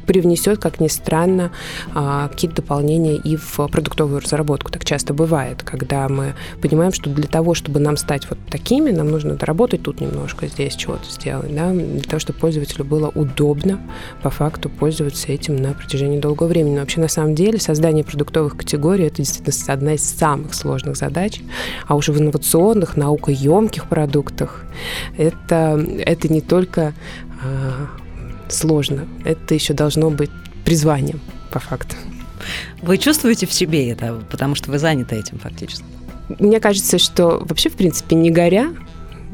привнесет, 0.09 0.57
как 0.57 0.79
ни 0.79 0.87
странно, 0.87 1.51
а, 1.93 2.29
какие-то 2.29 2.63
дополнения 2.63 3.15
и 3.15 3.35
в 3.35 3.57
продуктовую 3.67 4.21
разработку. 4.21 4.71
Так 4.71 4.83
часто 4.83 5.13
бывает, 5.13 5.61
когда 5.61 6.09
мы 6.09 6.33
понимаем, 6.63 6.91
что 6.91 7.11
для 7.11 7.27
того, 7.27 7.53
чтобы 7.53 7.79
нам 7.79 7.95
стать 7.95 8.27
вот 8.27 8.39
такими, 8.49 8.89
нам 8.89 9.11
нужно 9.11 9.35
доработать 9.35 9.83
тут 9.83 10.01
немножко, 10.01 10.47
здесь 10.47 10.73
чего-то 10.73 11.07
сделать, 11.07 11.53
да, 11.53 11.71
для 11.71 12.01
того, 12.01 12.19
чтобы 12.19 12.39
пользователю 12.39 12.85
было 12.85 13.09
удобно 13.13 13.79
по 14.23 14.31
факту 14.31 14.67
пользоваться 14.67 15.31
этим 15.31 15.55
на 15.55 15.73
протяжении 15.73 16.19
долгого 16.19 16.47
времени. 16.47 16.73
Но 16.73 16.79
вообще, 16.79 17.01
на 17.01 17.07
самом 17.07 17.35
деле, 17.35 17.59
создание 17.59 18.03
продуктовых 18.03 18.57
категорий– 18.57 19.03
это 19.05 19.17
действительно 19.17 19.73
одна 19.75 19.93
из 19.93 20.03
самых 20.03 20.55
сложных 20.55 20.97
задач, 20.97 21.39
а 21.85 21.95
уже 21.95 22.13
в 22.13 22.19
инновационных, 22.19 22.97
наукоемких 22.97 23.87
продуктах 23.87 24.65
это, 25.19 25.79
это 25.99 26.33
не 26.33 26.41
только 26.41 26.95
а, 27.43 27.89
сложно. 28.51 29.07
Это 29.25 29.53
еще 29.53 29.73
должно 29.73 30.09
быть 30.09 30.31
призванием, 30.65 31.19
по 31.51 31.59
факту. 31.59 31.95
Вы 32.81 32.97
чувствуете 32.97 33.45
в 33.45 33.53
себе 33.53 33.89
это, 33.89 34.21
потому 34.29 34.55
что 34.55 34.71
вы 34.71 34.79
заняты 34.79 35.15
этим 35.15 35.39
фактически? 35.39 35.85
Мне 36.39 36.59
кажется, 36.59 36.99
что 36.99 37.43
вообще, 37.43 37.69
в 37.69 37.75
принципе, 37.75 38.15
не 38.15 38.31
горя, 38.31 38.73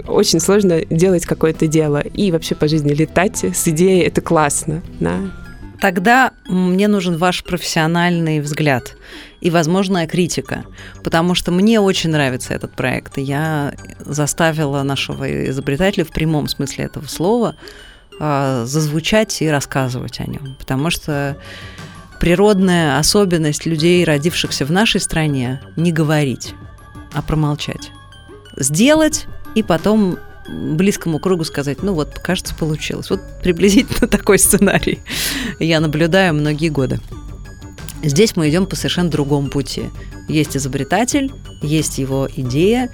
очень 0.07 0.39
сложно 0.39 0.83
делать 0.85 1.25
какое-то 1.25 1.67
дело. 1.67 1.99
И 1.99 2.31
вообще 2.31 2.55
по 2.55 2.67
жизни 2.67 2.93
летать 2.93 3.43
с 3.43 3.67
идеей– 3.67 4.03
это 4.07 4.21
классно. 4.21 4.81
Да? 4.99 5.19
Тогда 5.79 6.31
мне 6.47 6.87
нужен 6.87 7.17
ваш 7.17 7.43
профессиональный 7.43 8.39
взгляд 8.39 8.95
и 9.41 9.49
возможная 9.49 10.07
критика, 10.07 10.65
потому 11.03 11.35
что 11.35 11.51
мне 11.51 11.79
очень 11.79 12.09
нравится 12.09 12.53
этот 12.53 12.71
проект. 12.73 13.17
И 13.17 13.21
я 13.21 13.73
заставила 13.99 14.83
нашего 14.83 15.49
изобретателя 15.49 16.05
в 16.05 16.09
прямом 16.09 16.47
смысле 16.47 16.85
этого 16.85 17.05
слова 17.07 17.55
зазвучать 18.19 19.41
и 19.41 19.47
рассказывать 19.47 20.19
о 20.19 20.25
нем. 20.25 20.55
Потому 20.59 20.89
что 20.89 21.37
природная 22.19 22.97
особенность 22.97 23.65
людей, 23.65 24.03
родившихся 24.03 24.65
в 24.65 24.71
нашей 24.71 25.01
стране, 25.01 25.61
не 25.75 25.91
говорить, 25.91 26.53
а 27.13 27.21
промолчать. 27.21 27.91
Сделать 28.57 29.25
и 29.53 29.63
потом 29.63 30.17
близкому 30.47 31.19
кругу 31.19 31.43
сказать, 31.43 31.81
ну 31.81 31.93
вот, 31.93 32.19
кажется, 32.19 32.55
получилось. 32.55 33.09
Вот 33.09 33.21
приблизительно 33.41 34.07
такой 34.07 34.39
сценарий 34.39 34.99
я 35.59 35.79
наблюдаю 35.79 36.33
многие 36.33 36.69
годы. 36.69 36.99
Здесь 38.03 38.35
мы 38.35 38.49
идем 38.49 38.67
по 38.67 38.75
совершенно 38.75 39.09
другому 39.09 39.49
пути. 39.49 39.89
Есть 40.27 40.55
изобретатель, 40.55 41.31
есть 41.61 41.97
его 41.97 42.27
идея, 42.35 42.91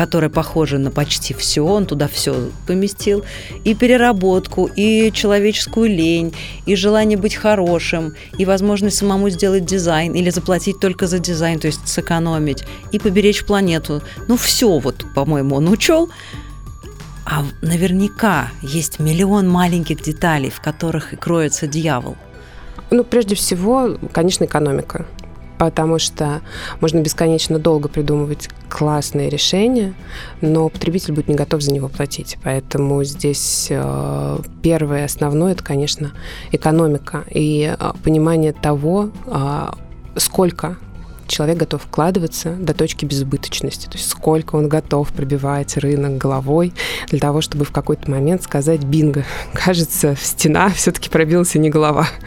которая 0.00 0.30
похожа 0.30 0.78
на 0.78 0.90
почти 0.90 1.34
все, 1.34 1.60
он 1.60 1.84
туда 1.84 2.08
все 2.08 2.48
поместил, 2.66 3.22
и 3.64 3.74
переработку, 3.74 4.64
и 4.64 5.12
человеческую 5.12 5.90
лень, 5.90 6.32
и 6.64 6.74
желание 6.74 7.18
быть 7.18 7.34
хорошим, 7.34 8.14
и 8.38 8.46
возможность 8.46 8.96
самому 8.96 9.28
сделать 9.28 9.66
дизайн 9.66 10.14
или 10.14 10.30
заплатить 10.30 10.80
только 10.80 11.06
за 11.06 11.18
дизайн, 11.18 11.58
то 11.58 11.66
есть 11.66 11.86
сэкономить, 11.86 12.64
и 12.92 12.98
поберечь 12.98 13.44
планету. 13.44 14.00
Ну, 14.26 14.38
все 14.38 14.78
вот, 14.78 15.04
по-моему, 15.14 15.56
он 15.56 15.68
учел. 15.68 16.08
А 17.26 17.44
наверняка 17.60 18.48
есть 18.62 19.00
миллион 19.00 19.50
маленьких 19.50 20.00
деталей, 20.00 20.48
в 20.48 20.62
которых 20.62 21.12
и 21.12 21.16
кроется 21.16 21.66
дьявол. 21.66 22.16
Ну, 22.90 23.04
прежде 23.04 23.34
всего, 23.34 23.98
конечно, 24.14 24.46
экономика 24.46 25.04
потому 25.60 25.98
что 25.98 26.40
можно 26.80 27.00
бесконечно 27.00 27.58
долго 27.58 27.90
придумывать 27.90 28.48
классные 28.70 29.28
решения, 29.28 29.92
но 30.40 30.70
потребитель 30.70 31.12
будет 31.12 31.28
не 31.28 31.34
готов 31.34 31.60
за 31.60 31.70
него 31.70 31.88
платить. 31.88 32.38
Поэтому 32.42 33.04
здесь 33.04 33.66
э, 33.68 34.38
первое 34.62 35.04
основное 35.04 35.52
это, 35.52 35.62
конечно, 35.62 36.12
экономика 36.50 37.24
и 37.30 37.76
э, 37.78 37.92
понимание 38.02 38.54
того, 38.54 39.10
э, 39.26 39.66
сколько 40.16 40.78
человек 41.30 41.58
готов 41.58 41.82
вкладываться 41.82 42.50
до 42.52 42.74
точки 42.74 43.04
безубыточности, 43.06 43.86
то 43.86 43.96
есть 43.96 44.10
сколько 44.10 44.56
он 44.56 44.68
готов 44.68 45.12
пробивать 45.12 45.76
рынок 45.76 46.18
головой 46.18 46.74
для 47.08 47.20
того, 47.20 47.40
чтобы 47.40 47.64
в 47.64 47.70
какой-то 47.72 48.10
момент 48.10 48.42
сказать 48.42 48.82
«бинго». 48.82 49.24
Кажется, 49.54 50.16
стена 50.20 50.68
все-таки 50.70 51.08
пробилась 51.08 51.54
и 51.54 51.58
не 51.58 51.70
голова. 51.70 52.08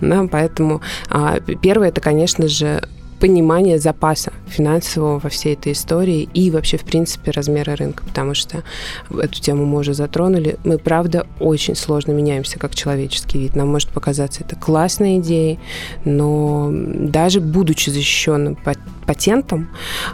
Да, 0.00 0.26
поэтому 0.30 0.80
а, 1.10 1.40
первое– 1.40 1.88
это, 1.90 2.00
конечно 2.00 2.48
же, 2.48 2.82
понимание 3.22 3.78
запаса 3.78 4.32
финансового 4.48 5.20
во 5.20 5.28
всей 5.28 5.54
этой 5.54 5.74
истории 5.74 6.28
и 6.34 6.50
вообще, 6.50 6.76
в 6.76 6.82
принципе, 6.82 7.30
размера 7.30 7.76
рынка, 7.76 8.02
потому 8.04 8.34
что 8.34 8.64
эту 9.10 9.40
тему 9.40 9.64
мы 9.64 9.78
уже 9.78 9.94
затронули. 9.94 10.56
Мы, 10.64 10.76
правда, 10.76 11.24
очень 11.38 11.76
сложно 11.76 12.10
меняемся 12.10 12.58
как 12.58 12.74
человеческий 12.74 13.38
вид. 13.38 13.54
Нам 13.54 13.68
может 13.68 13.90
показаться 13.90 14.42
это 14.42 14.56
классной 14.56 15.18
идеей, 15.18 15.60
но 16.04 16.68
даже 16.72 17.40
будучи 17.40 17.90
защищенным 17.90 18.58
патентом, 19.06 19.68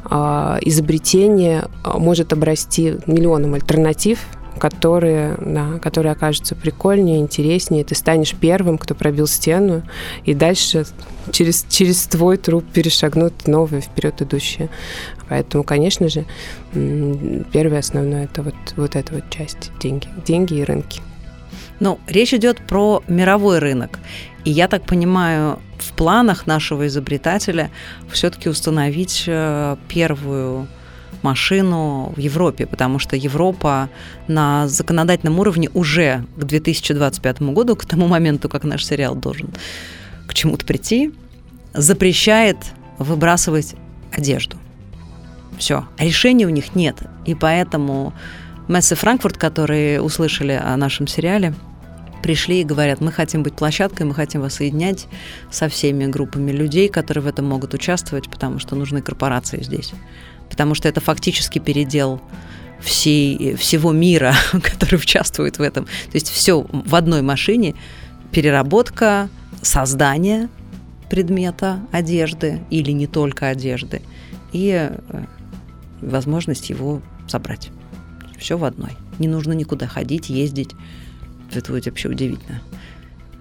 а, 0.04 0.58
изобретение 0.60 1.64
а, 1.84 1.98
может 1.98 2.34
обрасти 2.34 2.98
миллионом 3.06 3.54
альтернатив, 3.54 4.18
которые, 4.58 5.36
да, 5.40 5.78
которые 5.78 6.12
окажутся 6.12 6.54
прикольнее, 6.54 7.18
интереснее. 7.18 7.84
Ты 7.84 7.94
станешь 7.94 8.34
первым, 8.34 8.78
кто 8.78 8.94
пробил 8.94 9.26
стену, 9.26 9.82
и 10.24 10.34
дальше 10.34 10.84
через, 11.32 11.64
через 11.68 12.06
твой 12.06 12.36
труп 12.36 12.64
перешагнут 12.72 13.46
новые 13.46 13.80
вперед 13.80 14.22
идущие. 14.22 14.68
Поэтому, 15.28 15.64
конечно 15.64 16.08
же, 16.08 16.24
первое 16.72 17.78
основное 17.80 18.24
это 18.24 18.42
вот, 18.42 18.54
вот 18.76 18.96
эта 18.96 19.14
вот 19.14 19.30
часть 19.30 19.70
деньги, 19.80 20.08
деньги 20.26 20.54
и 20.54 20.64
рынки. 20.64 21.00
Ну, 21.80 22.00
речь 22.08 22.34
идет 22.34 22.58
про 22.66 23.02
мировой 23.06 23.58
рынок. 23.58 23.98
И 24.44 24.50
я 24.50 24.68
так 24.68 24.84
понимаю, 24.84 25.60
в 25.78 25.92
планах 25.92 26.46
нашего 26.46 26.86
изобретателя 26.86 27.70
все-таки 28.10 28.48
установить 28.48 29.24
э, 29.26 29.76
первую 29.88 30.66
машину 31.22 32.12
в 32.16 32.20
Европе, 32.20 32.66
потому 32.66 32.98
что 32.98 33.16
Европа 33.16 33.88
на 34.28 34.68
законодательном 34.68 35.38
уровне 35.38 35.68
уже 35.74 36.24
к 36.36 36.44
2025 36.44 37.42
году, 37.42 37.76
к 37.76 37.84
тому 37.86 38.06
моменту, 38.06 38.48
как 38.48 38.64
наш 38.64 38.84
сериал 38.84 39.14
должен 39.14 39.50
к 40.26 40.34
чему-то 40.34 40.64
прийти, 40.64 41.12
запрещает 41.74 42.56
выбрасывать 42.98 43.74
одежду. 44.12 44.56
Все. 45.58 45.86
А 45.98 46.04
решения 46.04 46.46
у 46.46 46.50
них 46.50 46.74
нет. 46.74 46.96
И 47.26 47.34
поэтому 47.34 48.12
Мессы 48.68 48.94
Франкфурт, 48.94 49.36
которые 49.36 50.00
услышали 50.00 50.52
о 50.52 50.76
нашем 50.76 51.06
сериале, 51.06 51.54
пришли 52.22 52.60
и 52.60 52.64
говорят, 52.64 53.00
мы 53.00 53.12
хотим 53.12 53.42
быть 53.42 53.54
площадкой, 53.54 54.02
мы 54.02 54.14
хотим 54.14 54.40
вас 54.40 54.54
соединять 54.54 55.06
со 55.50 55.68
всеми 55.68 56.06
группами 56.06 56.50
людей, 56.50 56.88
которые 56.88 57.24
в 57.24 57.26
этом 57.26 57.46
могут 57.46 57.74
участвовать, 57.74 58.28
потому 58.28 58.58
что 58.58 58.76
нужны 58.76 59.02
корпорации 59.02 59.62
здесь 59.62 59.92
потому 60.48 60.74
что 60.74 60.88
это 60.88 61.00
фактически 61.00 61.58
передел 61.58 62.20
всей, 62.80 63.54
всего 63.56 63.92
мира, 63.92 64.34
который 64.52 64.96
участвует 64.96 65.58
в 65.58 65.62
этом. 65.62 65.84
То 65.84 66.14
есть 66.14 66.28
все 66.28 66.66
в 66.70 66.94
одной 66.94 67.22
машине, 67.22 67.74
переработка, 68.32 69.28
создание 69.62 70.48
предмета 71.10 71.80
одежды 71.90 72.60
или 72.70 72.90
не 72.90 73.06
только 73.06 73.48
одежды 73.48 74.02
и 74.52 74.90
э, 74.90 75.24
возможность 76.00 76.70
его 76.70 77.02
собрать. 77.26 77.70
Все 78.38 78.56
в 78.56 78.64
одной. 78.64 78.92
Не 79.18 79.26
нужно 79.26 79.52
никуда 79.52 79.86
ходить, 79.86 80.30
ездить. 80.30 80.70
Это 81.52 81.72
будет 81.72 81.86
вообще 81.86 82.08
удивительно. 82.08 82.60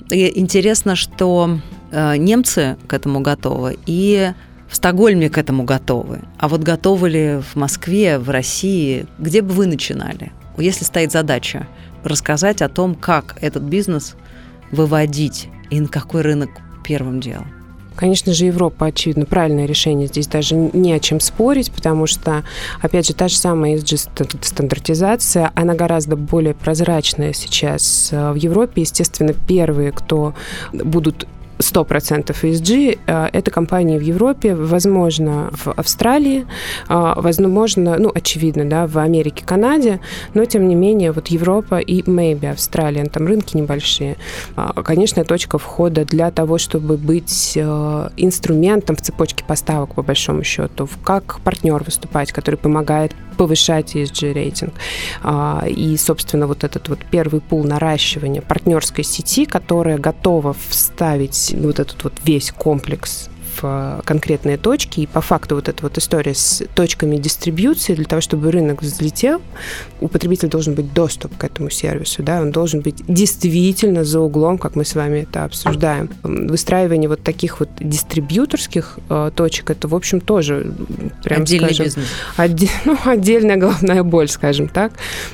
И 0.10 0.40
интересно, 0.40 0.96
что 0.96 1.60
э, 1.92 2.18
немцы 2.18 2.78
к 2.88 2.94
этому 2.94 3.20
готовы, 3.20 3.78
и 3.86 4.32
Стокгольме 4.78 5.30
к 5.30 5.38
этому 5.38 5.64
готовы. 5.64 6.22
А 6.38 6.48
вот 6.48 6.62
готовы 6.62 7.10
ли 7.10 7.42
в 7.42 7.56
Москве, 7.56 8.20
в 8.20 8.30
России, 8.30 9.08
где 9.18 9.42
бы 9.42 9.54
вы 9.54 9.66
начинали? 9.66 10.32
Если 10.58 10.86
стоит 10.86 11.12
задача 11.12 11.68
рассказать 12.04 12.62
о 12.62 12.70
том, 12.70 12.96
как 12.96 13.38
этот 13.42 13.64
бизнес 13.64 14.16
выводить 14.72 15.50
и 15.70 15.80
на 15.80 15.88
какой 15.88 16.22
рынок 16.22 16.50
первым 16.86 17.20
делом. 17.20 17.48
Конечно 17.96 18.34
же, 18.34 18.46
Европа, 18.46 18.86
очевидно, 18.86 19.26
правильное 19.26 19.66
решение. 19.66 20.08
Здесь 20.08 20.28
даже 20.28 20.54
не 20.54 20.94
о 20.94 21.00
чем 21.00 21.20
спорить, 21.20 21.72
потому 21.72 22.06
что, 22.06 22.44
опять 22.80 23.08
же, 23.08 23.16
та 23.16 23.28
же 23.28 23.36
самая 23.36 23.78
ESG-стандартизация, 23.78 25.52
она 25.56 25.74
гораздо 25.74 26.16
более 26.16 26.54
прозрачная 26.54 27.34
сейчас 27.34 28.10
в 28.12 28.36
Европе. 28.36 28.82
Естественно, 28.82 29.34
первые, 29.34 29.92
кто 29.92 30.36
будут 30.72 31.28
100% 31.60 32.36
ESG. 32.44 33.00
Э, 33.08 33.30
это 33.34 33.52
компании 33.52 33.98
в 33.98 34.02
Европе, 34.02 34.56
возможно, 34.56 35.50
в 35.52 35.72
Австралии, 35.72 36.46
э, 36.90 37.14
возможно, 37.16 37.98
ну, 37.98 38.12
очевидно, 38.14 38.66
да, 38.66 38.88
в 38.88 38.98
Америке, 38.98 39.44
Канаде, 39.46 40.00
но, 40.34 40.46
тем 40.46 40.68
не 40.68 40.76
менее, 40.76 41.12
вот 41.12 41.28
Европа 41.28 41.80
и 41.80 42.02
maybe 42.02 42.52
Австралия, 42.52 43.06
там 43.06 43.28
рынки 43.28 43.58
небольшие. 43.58 44.18
Э, 44.56 44.70
конечно, 44.84 45.24
точка 45.24 45.58
входа 45.58 46.06
для 46.06 46.32
того, 46.32 46.58
чтобы 46.58 46.98
быть 46.98 47.58
инструментом 47.58 48.96
в 48.96 49.02
цепочке 49.02 49.44
поставок, 49.44 49.96
по 49.96 50.04
большому 50.04 50.44
счету, 50.44 50.88
как 51.04 51.40
партнер 51.44 51.84
выступать, 51.84 52.32
который 52.32 52.56
помогает 52.56 53.14
повышать 53.38 53.96
ESG-рейтинг. 53.96 54.74
И, 55.68 55.96
собственно, 55.98 56.48
вот 56.48 56.64
этот 56.64 56.90
вот 56.90 57.00
первый 57.12 57.40
пул 57.40 57.64
наращивания 57.64 58.42
партнерской 58.42 59.04
сети, 59.04 59.46
которая 59.46 59.98
готова 59.98 60.56
вставить 60.70 61.47
вот 61.54 61.80
этот 61.80 62.04
вот 62.04 62.14
весь 62.24 62.52
комплекс 62.52 63.30
в 63.62 64.02
конкретные 64.06 64.58
точки. 64.58 65.02
И 65.02 65.08
по 65.08 65.22
факту 65.22 65.56
вот 65.56 65.70
эта 65.70 65.84
вот 65.84 65.98
история 65.98 66.34
с 66.34 66.64
точками 66.76 67.18
дистрибьюции, 67.18 67.96
для 67.96 68.06
того, 68.06 68.22
чтобы 68.22 68.52
рынок 68.52 68.82
взлетел, 68.82 69.42
у 70.02 70.08
потребителя 70.08 70.50
должен 70.50 70.74
быть 70.74 70.94
доступ 70.94 71.36
к 71.38 71.44
этому 71.44 71.70
сервису, 71.70 72.24
да, 72.24 72.42
он 72.42 72.52
должен 72.52 72.82
быть 72.82 73.04
действительно 73.08 74.04
за 74.04 74.20
углом, 74.20 74.58
как 74.58 74.76
мы 74.76 74.86
с 74.86 74.96
вами 74.96 75.20
это 75.20 75.44
обсуждаем. 75.44 76.10
Выстраивание 76.24 77.10
вот 77.10 77.24
таких 77.24 77.60
вот 77.60 77.70
дистрибьюторских 77.80 79.00
э, 79.10 79.32
точек, 79.36 79.70
это, 79.70 79.88
в 79.88 79.96
общем, 79.96 80.22
тоже, 80.22 80.74
прям 81.24 81.42
Отдельный 81.42 81.74
скажем, 81.74 81.86
бизнес. 81.86 82.08
Отде, 82.36 82.70
ну, 82.86 82.98
отдельная 83.06 83.58
головная 83.58 84.04
боль, 84.04 84.28
скажем 84.28 84.68
так, 84.68 84.94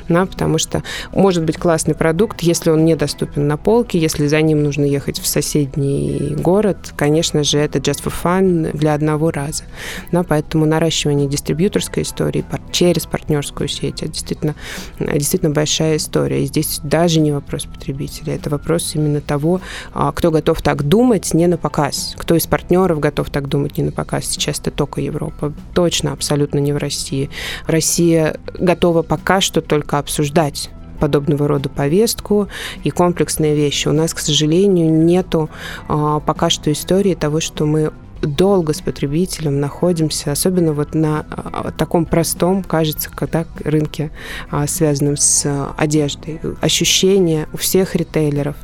да, 0.10 0.26
потому 0.26 0.58
что 0.58 0.84
может 1.12 1.44
быть 1.44 1.58
классный 1.58 1.96
продукт, 1.96 2.42
если 2.42 2.70
он 2.70 2.86
недоступен 2.86 3.48
на 3.48 3.58
полке, 3.58 4.00
если 4.00 4.28
за 4.28 4.42
ним 4.42 4.64
нужно 4.64 4.86
ехать 4.86 5.20
в 5.20 5.28
соседний 5.28 6.36
город, 6.38 6.94
конечно 6.96 7.44
же, 7.44 7.60
это 7.60 7.80
just 7.80 8.04
for 8.04 8.13
фан 8.14 8.72
для 8.74 8.94
одного 8.94 9.32
раза. 9.32 9.64
Да, 10.12 10.24
поэтому 10.24 10.66
наращивание 10.66 11.28
дистрибьюторской 11.28 12.04
истории 12.04 12.46
через 12.72 13.06
партнерскую 13.06 13.68
сеть 13.68 14.02
это 14.02 14.12
действительно, 14.12 14.56
действительно 15.00 15.52
большая 15.52 15.98
история. 15.98 16.44
И 16.44 16.48
здесь 16.48 16.80
даже 16.84 17.20
не 17.20 17.32
вопрос 17.32 17.66
потребителя, 17.66 18.36
это 18.36 18.50
вопрос 18.50 18.96
именно 18.96 19.22
того, 19.22 19.62
а, 19.94 20.12
кто 20.12 20.32
готов 20.32 20.62
так 20.62 20.84
думать 20.84 21.34
не 21.34 21.48
на 21.48 21.58
показ, 21.58 22.16
кто 22.18 22.36
из 22.36 22.48
партнеров 22.48 23.00
готов 23.00 23.30
так 23.30 23.48
думать 23.48 23.78
не 23.78 23.86
на 23.86 23.92
показ. 23.92 24.26
Сейчас 24.26 24.60
это 24.60 24.72
только 24.72 25.02
Европа, 25.02 25.54
точно, 25.74 26.14
абсолютно 26.14 26.60
не 26.60 26.74
в 26.74 26.78
России. 26.78 27.30
Россия 27.68 28.38
готова 28.54 29.02
пока 29.02 29.42
что 29.42 29.62
только 29.62 30.00
обсуждать 30.00 30.70
подобного 31.00 31.48
рода 31.48 31.68
повестку 31.68 32.48
и 32.84 32.90
комплексные 32.90 33.56
вещи. 33.56 33.90
У 33.90 33.92
нас, 33.92 34.14
к 34.14 34.20
сожалению, 34.20 34.90
нету 34.90 35.50
а, 35.88 36.20
пока 36.20 36.50
что 36.50 36.72
истории 36.72 37.14
того, 37.14 37.42
что 37.42 37.66
мы 37.66 37.92
долго 38.26 38.74
с 38.74 38.82
потребителем 38.82 39.60
находимся, 39.60 40.32
особенно 40.32 40.74
вот 40.74 40.94
на 40.94 41.26
а, 41.30 41.72
таком 41.72 42.06
простом, 42.06 42.64
кажется, 42.64 43.10
когда 43.10 43.46
рынке, 43.64 44.12
а, 44.50 44.68
связанном 44.68 45.18
с 45.18 45.74
одеждой. 45.78 46.40
Ощущение 46.62 47.48
у 47.54 47.58
всех 47.58 47.96
ритейлеров. 47.96 48.56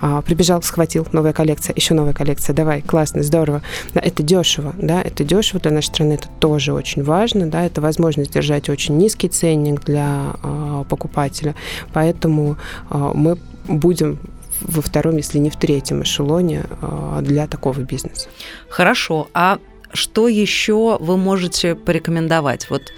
А, 0.00 0.22
прибежал, 0.22 0.62
схватил, 0.62 1.06
новая 1.12 1.32
коллекция, 1.32 1.74
еще 1.74 1.94
новая 1.94 2.14
коллекция, 2.14 2.54
давай, 2.54 2.82
классно, 2.82 3.22
здорово. 3.22 3.62
Это 3.94 4.22
дешево, 4.22 4.74
да, 4.78 5.00
это 5.02 5.24
дешево 5.24 5.60
для 5.60 5.70
нашей 5.70 5.86
страны, 5.86 6.12
это 6.14 6.28
тоже 6.40 6.72
очень 6.72 7.02
важно, 7.02 7.46
да, 7.46 7.64
это 7.64 7.80
возможность 7.80 8.32
держать 8.32 8.68
очень 8.68 8.96
низкий 8.96 9.28
ценник 9.28 9.84
для 9.84 10.34
покупателя. 10.88 11.54
Поэтому 11.92 12.56
мы 12.90 13.38
будем 13.68 14.18
во 14.62 14.82
втором, 14.82 15.16
если 15.16 15.38
не 15.38 15.50
в 15.50 15.56
третьем 15.56 16.02
эшелоне 16.02 16.64
а, 16.80 17.20
для 17.22 17.46
такого 17.46 17.80
бизнеса. 17.80 18.28
Хорошо. 18.68 19.28
А 19.34 19.58
что 19.92 20.28
еще 20.28 20.96
вы 21.00 21.16
можете 21.16 21.74
порекомендовать? 21.74 22.70
Вот 22.70 22.92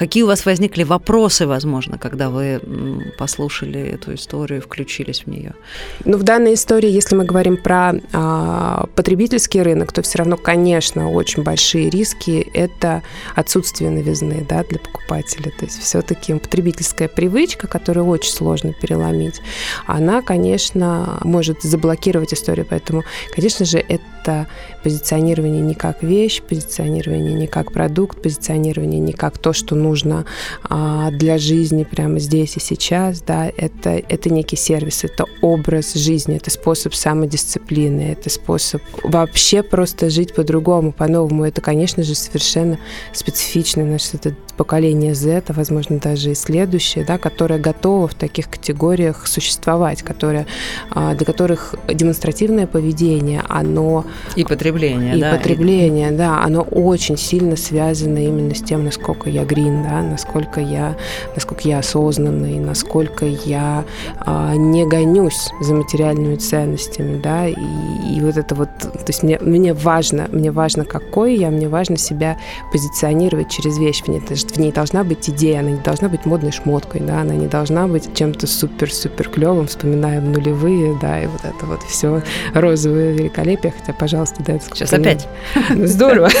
Какие 0.00 0.22
у 0.22 0.28
вас 0.28 0.46
возникли 0.46 0.82
вопросы, 0.82 1.46
возможно, 1.46 1.98
когда 1.98 2.30
вы 2.30 2.58
послушали 3.18 3.82
эту 3.82 4.14
историю, 4.14 4.62
включились 4.62 5.24
в 5.24 5.26
нее? 5.26 5.52
Ну, 6.06 6.16
в 6.16 6.22
данной 6.22 6.54
истории, 6.54 6.88
если 6.88 7.14
мы 7.16 7.26
говорим 7.26 7.58
про 7.58 7.92
а, 8.14 8.86
потребительский 8.96 9.60
рынок, 9.60 9.92
то 9.92 10.00
все 10.00 10.16
равно, 10.16 10.38
конечно, 10.38 11.10
очень 11.10 11.42
большие 11.42 11.90
риски– 11.90 12.48
это 12.54 13.02
отсутствие 13.36 13.90
новизны 13.90 14.46
да, 14.48 14.64
для 14.64 14.78
покупателя. 14.78 15.52
То 15.58 15.66
есть 15.66 15.78
все-таки 15.82 16.32
потребительская 16.32 17.08
привычка, 17.08 17.66
которую 17.66 18.06
очень 18.06 18.32
сложно 18.32 18.72
переломить, 18.72 19.42
она, 19.84 20.22
конечно, 20.22 21.18
может 21.24 21.60
заблокировать 21.60 22.32
историю. 22.32 22.66
Поэтому, 22.70 23.04
конечно 23.34 23.66
же, 23.66 23.76
это 23.76 24.04
позиционирование 24.82 25.62
не 25.62 25.74
как 25.74 26.02
вещь, 26.02 26.42
позиционирование 26.42 27.34
не 27.34 27.46
как 27.46 27.72
продукт, 27.72 28.22
позиционирование 28.22 29.00
не 29.00 29.12
как 29.12 29.38
то, 29.38 29.52
что 29.52 29.74
нужно 29.74 30.24
а, 30.64 31.10
для 31.10 31.38
жизни 31.38 31.84
прямо 31.84 32.18
здесь 32.18 32.56
и 32.56 32.60
сейчас, 32.60 33.20
да, 33.22 33.50
это, 33.56 33.90
это 33.90 34.30
некий 34.30 34.56
сервис, 34.56 35.04
это 35.04 35.24
образ 35.42 35.94
жизни, 35.94 36.36
это 36.36 36.50
способ 36.50 36.94
самодисциплины, 36.94 38.12
это 38.12 38.30
способ 38.30 38.82
вообще 39.02 39.62
просто 39.62 40.10
жить 40.10 40.34
по-другому, 40.34 40.92
по-новому. 40.92 41.44
Это, 41.44 41.60
конечно 41.60 42.02
же, 42.02 42.14
совершенно 42.14 42.78
специфичный 43.12 43.84
наш 43.84 44.14
этот 44.14 44.34
поколение 44.56 45.14
Z, 45.14 45.44
а 45.48 45.52
возможно 45.52 45.98
даже 45.98 46.32
и 46.32 46.34
следующее, 46.34 47.04
да, 47.04 47.18
которое 47.18 47.58
готово 47.58 48.08
в 48.08 48.14
таких 48.14 48.50
категориях 48.50 49.26
существовать, 49.26 50.02
которое, 50.02 50.46
а, 50.90 51.14
для 51.14 51.24
которых 51.24 51.74
демонстративное 51.92 52.66
поведение, 52.66 53.42
оно... 53.48 54.04
И 54.36 54.44
потребление, 54.44 55.16
и 55.16 55.20
да. 55.20 55.32
потребление, 55.32 56.12
и... 56.12 56.16
да, 56.16 56.42
оно 56.42 56.62
очень 56.62 57.16
сильно 57.16 57.56
связано 57.56 58.18
именно 58.18 58.54
с 58.54 58.62
тем, 58.62 58.84
насколько 58.84 59.28
я 59.28 59.44
грин, 59.44 59.82
да, 59.82 60.02
насколько 60.02 60.60
я, 60.60 60.96
насколько 61.34 61.68
я 61.68 61.78
осознанный, 61.78 62.58
насколько 62.58 63.26
я 63.26 63.84
а, 64.18 64.54
не 64.54 64.86
гонюсь 64.86 65.50
за 65.60 65.74
материальными 65.74 66.36
ценностями, 66.36 67.20
да, 67.20 67.48
и, 67.48 67.54
и 67.54 68.20
вот 68.20 68.36
это 68.36 68.54
вот, 68.54 68.68
то 68.78 69.04
есть 69.06 69.22
мне, 69.22 69.38
мне 69.40 69.74
важно, 69.74 70.28
мне 70.30 70.50
важно, 70.50 70.84
какой 70.84 71.36
я, 71.36 71.50
мне 71.50 71.68
важно 71.68 71.96
себя 71.96 72.38
позиционировать 72.72 73.50
через 73.50 73.78
вещь, 73.78 74.02
мне, 74.06 74.20
в 74.20 74.56
ней 74.58 74.72
должна 74.72 75.04
быть 75.04 75.28
идея, 75.28 75.60
она 75.60 75.70
не 75.70 75.80
должна 75.80 76.08
быть 76.08 76.24
модной 76.26 76.52
шмоткой, 76.52 77.00
да, 77.00 77.20
она 77.20 77.34
не 77.34 77.46
должна 77.46 77.86
быть 77.86 78.14
чем-то 78.14 78.46
супер-супер 78.46 79.28
клевым, 79.28 79.66
вспоминаем 79.66 80.32
нулевые, 80.32 80.96
да, 81.00 81.22
и 81.22 81.26
вот 81.26 81.40
это 81.44 81.66
вот 81.66 81.82
все 81.82 82.22
розовое 82.54 83.12
великолепие, 83.12 83.72
хотя, 83.78 83.92
пожалуйста, 84.00 84.42
да, 84.42 84.58
Сейчас 84.58 84.92
опять. 84.92 85.28
Здорово. 85.76 86.30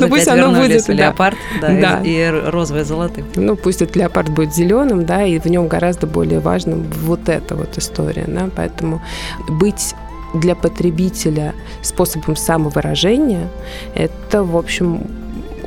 Ну 0.00 0.08
пусть 0.08 0.28
оно 0.28 0.52
будет. 0.52 0.86
Леопард, 0.88 1.38
да, 1.60 2.00
и 2.04 2.30
розовое 2.46 2.84
золотым. 2.84 3.24
Ну 3.36 3.56
пусть 3.56 3.80
этот 3.80 3.96
леопард 3.96 4.28
будет 4.28 4.54
зеленым, 4.54 5.06
да, 5.06 5.24
и 5.24 5.38
в 5.38 5.46
нем 5.46 5.68
гораздо 5.68 6.06
более 6.06 6.40
важным 6.40 6.84
вот 7.04 7.28
эта 7.28 7.54
вот 7.54 7.78
история, 7.78 8.24
да, 8.26 8.48
поэтому 8.54 9.00
быть 9.48 9.94
для 10.34 10.54
потребителя 10.54 11.54
способом 11.82 12.36
самовыражения, 12.36 13.48
это, 13.94 14.42
в 14.42 14.56
общем, 14.56 15.06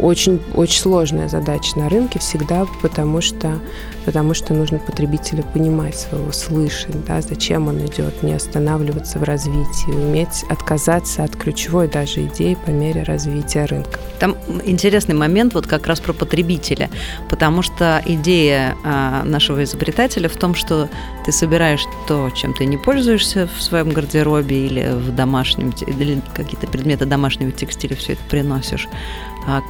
очень, 0.02 0.42
очень 0.54 0.82
сложная 0.82 1.28
задача 1.28 1.78
на 1.78 1.88
рынке 1.88 2.20
всегда, 2.20 2.66
потому 2.82 3.22
что, 3.22 3.60
потому 4.06 4.34
что 4.34 4.54
нужно 4.54 4.80
потребителя 4.80 5.44
понимать 5.44 5.98
своего, 5.98 6.32
слышать, 6.32 7.06
да, 7.06 7.22
зачем 7.22 7.68
он 7.68 7.86
идет, 7.86 8.24
не 8.24 8.34
останавливаться 8.34 9.20
в 9.20 9.24
развитии, 9.24 9.92
уметь 9.92 10.44
отказаться 10.50 11.24
от 11.24 11.36
ключевой 11.36 11.88
даже 11.88 12.26
идеи 12.26 12.58
по 12.66 12.72
мере 12.72 13.04
развития 13.04 13.66
рынка. 13.66 14.00
Там 14.20 14.36
интересный 14.66 15.16
момент 15.16 15.54
вот 15.54 15.68
как 15.68 15.88
раз 15.88 16.00
про 16.00 16.14
потребителя, 16.14 16.90
потому 17.30 17.62
что 17.62 18.02
идея 18.06 18.76
а, 18.84 19.24
нашего 19.24 19.64
изобретателя 19.64 20.30
в 20.30 20.36
том, 20.36 20.56
что 20.56 20.90
ты 21.26 21.32
собираешь 21.32 21.86
то, 22.08 22.30
чем 22.32 22.54
ты 22.54 22.66
не 22.66 22.78
пользуешься 22.78 23.48
в 23.56 23.62
своем 23.62 23.90
гардеробе 23.90 24.66
или 24.66 24.94
в 24.94 25.16
домашнем, 25.16 25.74
или 25.86 26.22
какие-то 26.34 26.68
предметы 26.68 27.06
домашнего 27.06 27.52
текстиля, 27.52 27.96
все 27.96 28.14
это 28.14 28.22
приносишь 28.30 28.88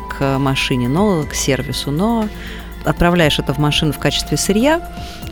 к 0.09 0.37
машине, 0.37 0.87
но 0.89 1.23
к 1.23 1.33
сервису, 1.33 1.91
но 1.91 2.27
отправляешь 2.83 3.39
это 3.39 3.53
в 3.53 3.57
машину 3.57 3.93
в 3.93 3.99
качестве 3.99 4.37
сырья, 4.37 4.81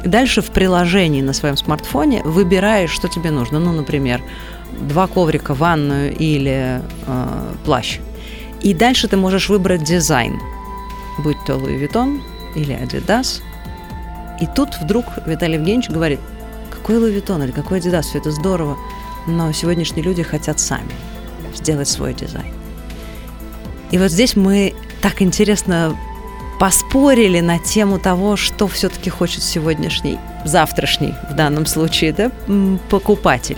дальше 0.05 0.41
в 0.41 0.51
приложении 0.51 1.21
на 1.21 1.33
своем 1.33 1.57
смартфоне 1.57 2.21
выбираешь, 2.23 2.91
что 2.91 3.07
тебе 3.07 3.31
нужно. 3.31 3.59
Ну, 3.59 3.71
например, 3.71 4.21
два 4.79 5.07
коврика, 5.07 5.53
ванную 5.53 6.15
или 6.15 6.81
э, 7.07 7.53
плащ. 7.65 7.99
И 8.61 8.73
дальше 8.73 9.07
ты 9.07 9.17
можешь 9.17 9.49
выбрать 9.49 9.83
дизайн, 9.83 10.39
будь 11.19 11.37
то 11.45 11.53
Louis 11.53 11.79
Vuitton 11.79 12.21
или 12.55 12.75
Adidas. 12.75 13.41
И 14.41 14.47
тут 14.55 14.77
вдруг 14.81 15.05
Виталий 15.25 15.55
Евгеньевич 15.55 15.89
говорит, 15.89 16.19
какой 16.69 16.95
Louis 16.95 17.15
Vuitton 17.15 17.43
или 17.43 17.51
какой 17.51 17.79
Adidas, 17.79 18.03
все 18.03 18.19
это 18.19 18.31
здорово, 18.31 18.77
но 19.27 19.51
сегодняшние 19.51 20.03
люди 20.03 20.23
хотят 20.23 20.59
сами 20.59 20.91
сделать 21.55 21.87
свой 21.87 22.13
дизайн. 22.13 22.58
И 23.91 23.97
вот 23.97 24.11
здесь 24.11 24.35
мы 24.35 24.73
так 25.01 25.21
интересно 25.21 25.95
поспорили 26.59 27.39
на 27.39 27.57
тему 27.57 27.99
того, 27.99 28.35
что 28.35 28.67
все-таки 28.67 29.09
хочет 29.09 29.43
сегодняшний, 29.43 30.19
завтрашний 30.43 31.13
в 31.29 31.33
данном 31.33 31.65
случае, 31.65 32.11
да, 32.11 32.31
покупатель. 32.89 33.57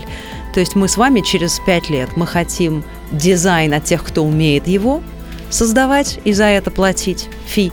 То 0.53 0.59
есть 0.59 0.75
мы 0.75 0.87
с 0.87 0.97
вами 0.97 1.21
через 1.21 1.59
пять 1.65 1.89
лет 1.89 2.15
мы 2.15 2.27
хотим 2.27 2.83
дизайн 3.11 3.73
от 3.73 3.85
тех, 3.85 4.03
кто 4.03 4.23
умеет 4.23 4.67
его 4.67 5.01
создавать 5.49 6.19
и 6.23 6.33
за 6.33 6.45
это 6.45 6.69
платить 6.69 7.27
фи, 7.45 7.71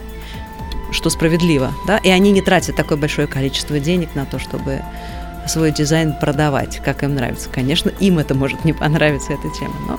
что 0.91 1.11
справедливо, 1.11 1.73
да, 1.87 1.99
и 1.99 2.09
они 2.09 2.33
не 2.33 2.41
тратят 2.41 2.77
такое 2.77 2.97
большое 2.97 3.27
количество 3.27 3.79
денег 3.79 4.15
на 4.15 4.25
то, 4.25 4.39
чтобы 4.39 4.81
свой 5.47 5.73
дизайн 5.73 6.15
продавать, 6.19 6.81
как 6.85 7.03
им 7.03 7.15
нравится. 7.15 7.49
Конечно, 7.51 7.91
им 8.01 8.19
это 8.19 8.35
может 8.35 8.65
не 8.65 8.73
понравиться, 8.73 9.33
эта 9.33 9.49
тема, 9.59 9.75
но... 9.87 9.99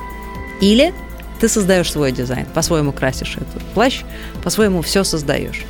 Или 0.62 0.94
ты 1.40 1.48
создаешь 1.48 1.92
свой 1.92 2.12
дизайн, 2.12 2.46
по-своему 2.54 2.92
красишь 2.92 3.38
этот 3.38 3.64
плащ, 3.74 4.04
по-своему 4.44 4.82
все 4.82 5.04
создаешь. 5.04 5.66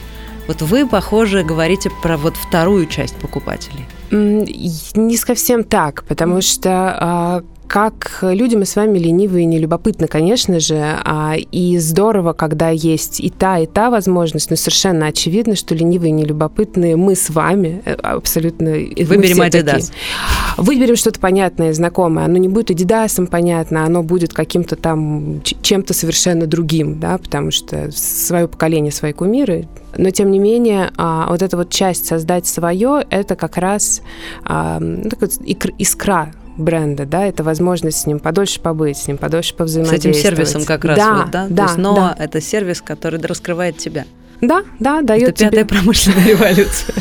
Вот 0.48 0.62
вы, 0.64 0.88
похоже, 0.88 1.44
говорите 1.44 1.92
про 2.02 2.18
вот 2.18 2.36
вторую 2.36 2.88
часть 2.88 3.16
покупателей. 3.18 3.86
Не 4.12 5.18
совсем 5.18 5.64
так, 5.64 6.04
потому 6.06 6.42
что 6.42 6.70
а, 6.72 7.44
как 7.70 8.20
люди 8.24 8.56
мы 8.56 8.66
с 8.66 8.76
вами 8.76 8.98
ленивые 8.98 9.44
и 9.44 9.46
нелюбопытны, 9.46 10.08
конечно 10.08 10.60
же, 10.60 10.76
а, 11.06 11.36
и 11.38 11.78
здорово, 11.78 12.34
когда 12.34 12.70
есть 12.70 13.20
и 13.20 13.30
та, 13.30 13.60
и 13.60 13.68
та 13.68 13.92
возможность, 13.92 14.50
но 14.50 14.56
совершенно 14.56 15.06
очевидно, 15.06 15.56
что 15.56 15.76
ленивые 15.76 16.10
и 16.10 16.14
нелюбопытные 16.14 16.96
мы 16.96 17.14
с 17.14 17.30
вами 17.30 17.84
э, 17.86 17.94
абсолютно... 17.94 18.72
Выберем 18.72 19.44
Adidas. 19.44 19.92
Выберем 20.58 20.96
что-то 20.96 21.20
понятное, 21.20 21.72
знакомое. 21.74 22.26
Оно 22.26 22.38
не 22.38 22.48
будет 22.48 22.72
Adidas 22.72 23.24
понятно, 23.28 23.86
оно 23.86 24.02
будет 24.02 24.34
каким-то 24.34 24.76
там 24.76 25.44
чем-то 25.44 25.94
совершенно 25.94 26.48
другим, 26.48 27.00
да, 27.00 27.20
потому 27.20 27.52
что 27.52 27.92
свое 27.92 28.48
поколение, 28.48 28.92
свои 28.92 29.14
кумиры, 29.14 29.68
но 29.96 30.10
тем 30.10 30.32
не 30.32 30.40
менее, 30.40 30.92
а, 30.98 31.28
вот 31.30 31.44
эта 31.44 31.56
вот 31.56 31.70
часть 31.70 32.08
создать 32.08 32.48
свое, 32.48 33.06
это 33.12 33.36
как 33.36 33.58
раз 33.58 34.02
ну, 34.48 35.12
искра 35.78 36.34
бренда, 36.60 37.06
да, 37.06 37.26
это 37.26 37.44
возможность 37.44 38.02
с 38.02 38.06
ним 38.06 38.20
подольше 38.20 38.60
побыть, 38.60 38.98
с 38.98 39.08
ним 39.08 39.18
подольше 39.18 39.56
повзаимодействовать. 39.56 40.16
С 40.16 40.20
этим 40.20 40.36
сервисом 40.36 40.66
как 40.66 40.86
раз, 40.86 40.98
да, 40.98 41.16
вот, 41.16 41.32
да? 41.32 41.48
да 41.50 41.56
То 41.56 41.64
есть, 41.64 41.78
но 41.78 41.96
да. 41.96 42.16
это 42.18 42.42
сервис, 42.42 42.82
который 42.82 43.20
раскрывает 43.22 43.78
тебя. 43.78 44.06
Да, 44.42 44.64
да, 44.80 45.02
дает 45.02 45.30
Это 45.30 45.46
пятая 45.46 45.64
тебе... 45.64 45.66
промышленная 45.66 46.28
революция. 46.28 46.96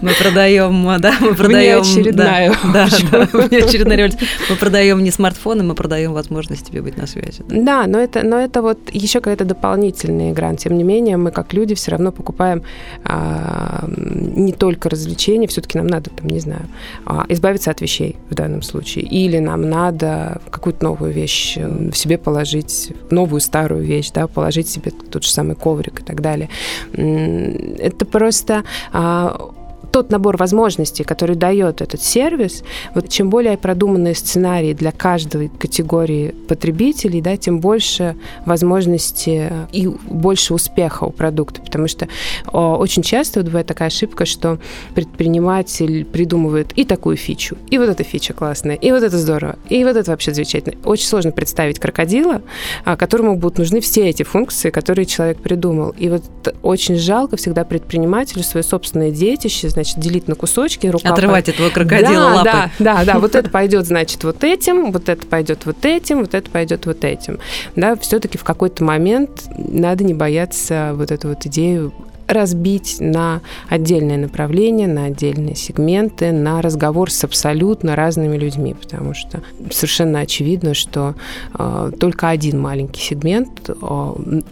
Мы 0.00 0.12
продаем, 0.18 1.00
да, 1.00 1.14
мы 1.20 1.34
продаем... 1.34 1.80
очередная. 1.82 2.54
Да, 2.72 2.88
да, 3.10 3.22
очередная 3.22 3.96
революция. 3.96 4.26
Мы 4.48 4.56
продаем 4.56 5.02
не 5.04 5.10
смартфоны, 5.10 5.62
мы 5.62 5.74
продаем 5.74 6.12
возможность 6.12 6.66
тебе 6.66 6.80
быть 6.80 6.96
на 6.96 7.06
связи. 7.06 7.42
Да, 7.48 7.86
но 7.86 7.98
это, 7.98 8.22
но 8.22 8.40
это 8.40 8.62
вот 8.62 8.78
еще 8.92 9.20
какая-то 9.20 9.44
дополнительная 9.44 10.32
игра. 10.32 10.54
Тем 10.56 10.78
не 10.78 10.84
менее, 10.84 11.16
мы 11.16 11.30
как 11.30 11.52
люди 11.52 11.74
все 11.74 11.90
равно 11.90 12.12
покупаем 12.12 12.62
а, 13.04 13.84
не 13.86 14.52
только 14.52 14.88
развлечения, 14.88 15.46
все-таки 15.48 15.76
нам 15.78 15.86
надо, 15.86 16.10
там, 16.10 16.28
не 16.28 16.40
знаю, 16.40 16.68
а, 17.04 17.26
избавиться 17.28 17.70
от 17.70 17.80
вещей 17.80 18.16
в 18.30 18.34
данном 18.34 18.62
случае. 18.62 19.04
Или 19.04 19.38
нам 19.38 19.68
надо 19.68 20.40
какую-то 20.50 20.84
новую 20.84 21.12
вещь 21.12 21.54
э, 21.56 21.90
в 21.90 21.96
себе 21.96 22.16
положить, 22.16 22.92
новую 23.10 23.40
старую 23.40 23.84
вещь, 23.84 24.10
да, 24.12 24.26
положить 24.26 24.68
себе 24.68 24.90
тот 24.90 25.24
же 25.24 25.30
самый 25.30 25.56
коврик 25.56 26.00
и 26.00 26.04
так 26.04 26.20
далее. 26.20 26.48
Это 26.94 28.04
просто 28.04 28.64
а, 28.92 29.50
тот 29.92 30.10
набор 30.10 30.36
возможностей, 30.36 31.04
который 31.04 31.36
дает 31.36 31.80
этот 31.82 32.02
сервис, 32.02 32.64
вот 32.94 33.08
чем 33.08 33.30
более 33.30 33.56
продуманные 33.56 34.14
сценарии 34.14 34.72
для 34.72 34.90
каждой 34.90 35.48
категории 35.48 36.34
потребителей, 36.48 37.20
да, 37.20 37.36
тем 37.36 37.60
больше 37.60 38.16
возможностей 38.46 39.48
и 39.72 39.86
больше 39.86 40.54
успеха 40.54 41.04
у 41.04 41.10
продукта. 41.10 41.60
Потому 41.60 41.88
что 41.88 42.08
о, 42.46 42.76
очень 42.76 43.02
часто 43.02 43.40
вот 43.40 43.46
бывает 43.46 43.66
такая 43.66 43.88
ошибка, 43.88 44.24
что 44.24 44.58
предприниматель 44.94 46.04
придумывает 46.04 46.72
и 46.74 46.84
такую 46.84 47.16
фичу, 47.16 47.56
и 47.70 47.78
вот 47.78 47.88
эта 47.88 48.02
фича 48.02 48.32
классная, 48.32 48.74
и 48.74 48.90
вот 48.90 49.02
это 49.02 49.18
здорово, 49.18 49.56
и 49.68 49.84
вот 49.84 49.96
это 49.96 50.10
вообще 50.10 50.32
замечательно. 50.32 50.76
Очень 50.84 51.06
сложно 51.06 51.32
представить 51.32 51.78
крокодила, 51.78 52.42
а, 52.84 52.96
которому 52.96 53.36
будут 53.36 53.58
нужны 53.58 53.80
все 53.80 54.08
эти 54.08 54.22
функции, 54.22 54.70
которые 54.70 55.06
человек 55.06 55.38
придумал. 55.38 55.90
И 55.90 56.08
вот 56.08 56.22
очень 56.62 56.96
жалко 56.96 57.36
всегда 57.36 57.64
предпринимателю 57.64 58.42
свое 58.42 58.64
собственное 58.64 59.10
детище, 59.10 59.68
значит, 59.68 59.81
делить 59.84 60.28
на 60.28 60.34
кусочки. 60.34 60.86
Рука 60.86 61.10
Отрывать 61.10 61.46
по... 61.46 61.50
этого 61.50 61.70
крокодила 61.70 62.12
да, 62.12 62.34
лапы. 62.34 62.44
Да, 62.44 62.70
да, 62.78 63.04
да. 63.04 63.18
Вот 63.18 63.34
это 63.34 63.50
пойдет, 63.50 63.86
значит, 63.86 64.24
вот 64.24 64.44
этим, 64.44 64.92
вот 64.92 65.08
это 65.08 65.26
пойдет 65.26 65.66
вот 65.66 65.84
этим, 65.84 66.20
вот 66.20 66.34
это 66.34 66.50
пойдет 66.50 66.86
вот 66.86 67.04
этим. 67.04 67.38
Да, 67.76 67.96
все-таки 67.96 68.38
в 68.38 68.44
какой-то 68.44 68.84
момент 68.84 69.44
надо 69.56 70.04
не 70.04 70.14
бояться 70.14 70.92
вот 70.94 71.10
эту 71.10 71.28
вот 71.28 71.46
идею 71.46 71.92
разбить 72.32 72.96
на 73.00 73.40
отдельные 73.68 74.18
направления, 74.18 74.86
на 74.86 75.06
отдельные 75.06 75.54
сегменты, 75.54 76.32
на 76.32 76.62
разговор 76.62 77.10
с 77.10 77.24
абсолютно 77.24 77.96
разными 77.96 78.36
людьми, 78.36 78.74
потому 78.74 79.14
что 79.14 79.42
совершенно 79.70 80.20
очевидно, 80.20 80.74
что 80.74 81.14
э, 81.58 81.92
только 81.98 82.28
один 82.28 82.60
маленький 82.60 83.00
сегмент 83.00 83.68
э, 83.68 83.72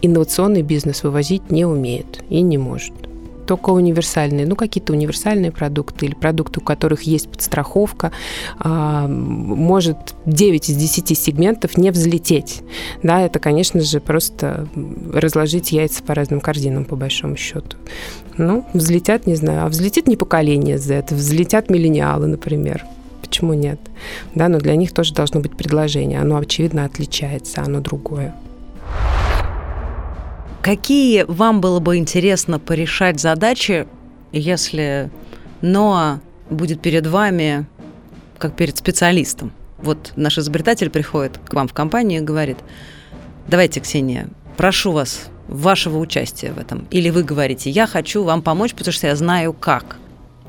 инновационный 0.01 0.61
бизнес 0.61 1.03
вывозить 1.03 1.49
не 1.51 1.65
умеет 1.65 2.23
и 2.29 2.41
не 2.41 2.57
может 2.57 2.93
только 3.51 3.71
универсальные, 3.71 4.45
ну, 4.45 4.55
какие-то 4.55 4.93
универсальные 4.93 5.51
продукты 5.51 6.05
или 6.05 6.15
продукты, 6.15 6.61
у 6.61 6.63
которых 6.63 7.01
есть 7.01 7.27
подстраховка, 7.27 8.13
а, 8.59 9.09
может 9.09 9.97
9 10.25 10.69
из 10.69 10.77
10 10.77 11.17
сегментов 11.17 11.77
не 11.77 11.91
взлететь. 11.91 12.61
Да, 13.03 13.19
это, 13.19 13.39
конечно 13.39 13.81
же, 13.81 13.99
просто 13.99 14.69
разложить 15.13 15.73
яйца 15.73 16.01
по 16.01 16.15
разным 16.15 16.39
корзинам, 16.39 16.85
по 16.85 16.95
большому 16.95 17.35
счету. 17.35 17.75
Ну, 18.37 18.65
взлетят, 18.73 19.27
не 19.27 19.35
знаю, 19.35 19.65
а 19.65 19.67
взлетит 19.67 20.07
не 20.07 20.15
поколение 20.15 20.77
Z, 20.77 21.07
взлетят 21.09 21.69
миллениалы, 21.69 22.27
например 22.27 22.85
почему 23.21 23.53
нет? 23.53 23.79
Да, 24.33 24.47
но 24.49 24.59
для 24.59 24.75
них 24.75 24.93
тоже 24.93 25.13
должно 25.13 25.41
быть 25.41 25.55
предложение. 25.55 26.19
Оно, 26.19 26.37
очевидно, 26.37 26.83
отличается, 26.83 27.61
оно 27.61 27.79
другое. 27.79 28.33
Какие 30.63 31.23
вам 31.23 31.59
было 31.59 31.79
бы 31.79 31.97
интересно 31.97 32.59
порешать 32.59 33.19
задачи, 33.19 33.87
если 34.31 35.09
Ноа 35.61 36.21
будет 36.51 36.81
перед 36.83 37.07
вами 37.07 37.65
как 38.37 38.55
перед 38.55 38.77
специалистом? 38.77 39.53
Вот 39.79 40.13
наш 40.15 40.37
изобретатель 40.37 40.91
приходит 40.91 41.39
к 41.39 41.53
вам 41.53 41.67
в 41.67 41.73
компанию 41.73 42.21
и 42.21 42.23
говорит, 42.23 42.57
давайте, 43.47 43.79
Ксения, 43.79 44.29
прошу 44.55 44.91
вас 44.91 45.31
вашего 45.47 45.97
участия 45.97 46.51
в 46.51 46.59
этом. 46.59 46.87
Или 46.91 47.09
вы 47.09 47.23
говорите, 47.23 47.71
я 47.71 47.87
хочу 47.87 48.23
вам 48.23 48.43
помочь, 48.43 48.75
потому 48.75 48.93
что 48.93 49.07
я 49.07 49.15
знаю 49.15 49.53
как. 49.53 49.97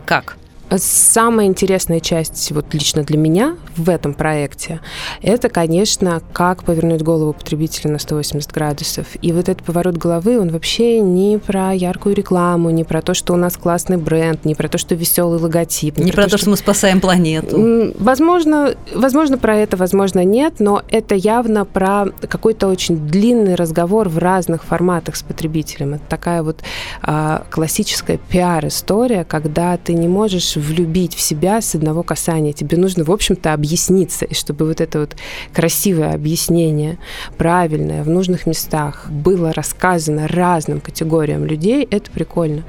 Как? 0.05 0.37
Самая 0.79 1.47
интересная 1.47 2.01
часть 2.01 2.51
вот 2.53 2.73
лично 2.73 3.03
для 3.03 3.19
меня 3.19 3.57
в 3.77 3.89
этом 3.91 4.15
проекте, 4.15 4.81
это, 5.23 5.49
конечно, 5.49 6.23
как 6.33 6.65
повернуть 6.65 7.03
голову 7.03 7.33
потребителя 7.33 7.91
на 7.91 7.99
180 7.99 8.51
градусов. 8.53 9.07
И 9.21 9.33
вот 9.33 9.49
этот 9.49 9.63
поворот 9.63 9.97
головы, 9.97 10.39
он 10.39 10.51
вообще 10.51 11.01
не 11.01 11.39
про 11.39 11.73
яркую 11.73 12.15
рекламу, 12.15 12.71
не 12.71 12.85
про 12.85 13.03
то, 13.03 13.15
что 13.15 13.33
у 13.35 13.37
нас 13.37 13.57
классный 13.57 13.97
бренд, 13.97 14.45
не 14.45 14.55
про 14.55 14.69
то, 14.69 14.79
что 14.79 14.95
веселый 14.95 15.39
логотип. 15.39 15.99
Не, 15.99 16.05
не 16.05 16.13
про, 16.13 16.23
про 16.23 16.25
то, 16.25 16.29
что... 16.31 16.39
что 16.39 16.51
мы 16.51 16.57
спасаем 16.57 17.01
планету. 17.01 17.93
Возможно, 17.99 18.75
возможно, 18.95 19.39
про 19.39 19.57
это, 19.57 19.77
возможно, 19.77 20.25
нет, 20.25 20.55
но 20.59 20.83
это 20.89 21.15
явно 21.15 21.65
про 21.65 22.07
какой-то 22.29 22.69
очень 22.69 22.97
длинный 22.97 23.55
разговор 23.55 24.09
в 24.09 24.19
разных 24.19 24.65
форматах 24.65 25.17
с 25.17 25.23
потребителем. 25.23 25.95
Это 25.95 26.05
такая 26.09 26.43
вот 26.43 26.61
а, 27.03 27.45
классическая 27.51 28.19
пиар-история, 28.19 29.25
когда 29.25 29.77
ты 29.77 29.95
не 29.95 30.09
можешь 30.09 30.57
влюбить 30.63 31.15
в 31.15 31.21
себя 31.21 31.61
с 31.61 31.75
одного 31.75 32.03
касания. 32.03 32.53
Тебе 32.53 32.79
нужно, 32.79 33.05
в 33.05 33.11
общем-то, 33.11 33.53
объясниться. 33.53 34.25
И 34.25 34.35
чтобы 34.35 34.67
вот 34.67 34.81
это 34.81 35.01
вот 35.01 35.17
красивое 35.53 36.15
объяснение, 36.15 36.99
правильное, 37.37 38.03
в 38.03 38.09
нужных 38.09 38.47
местах 38.47 39.09
было 39.11 39.53
рассказано 39.53 40.29
разным 40.29 40.81
категориям 40.81 41.45
людей, 41.45 41.87
это 41.91 42.11
прикольно. 42.11 42.65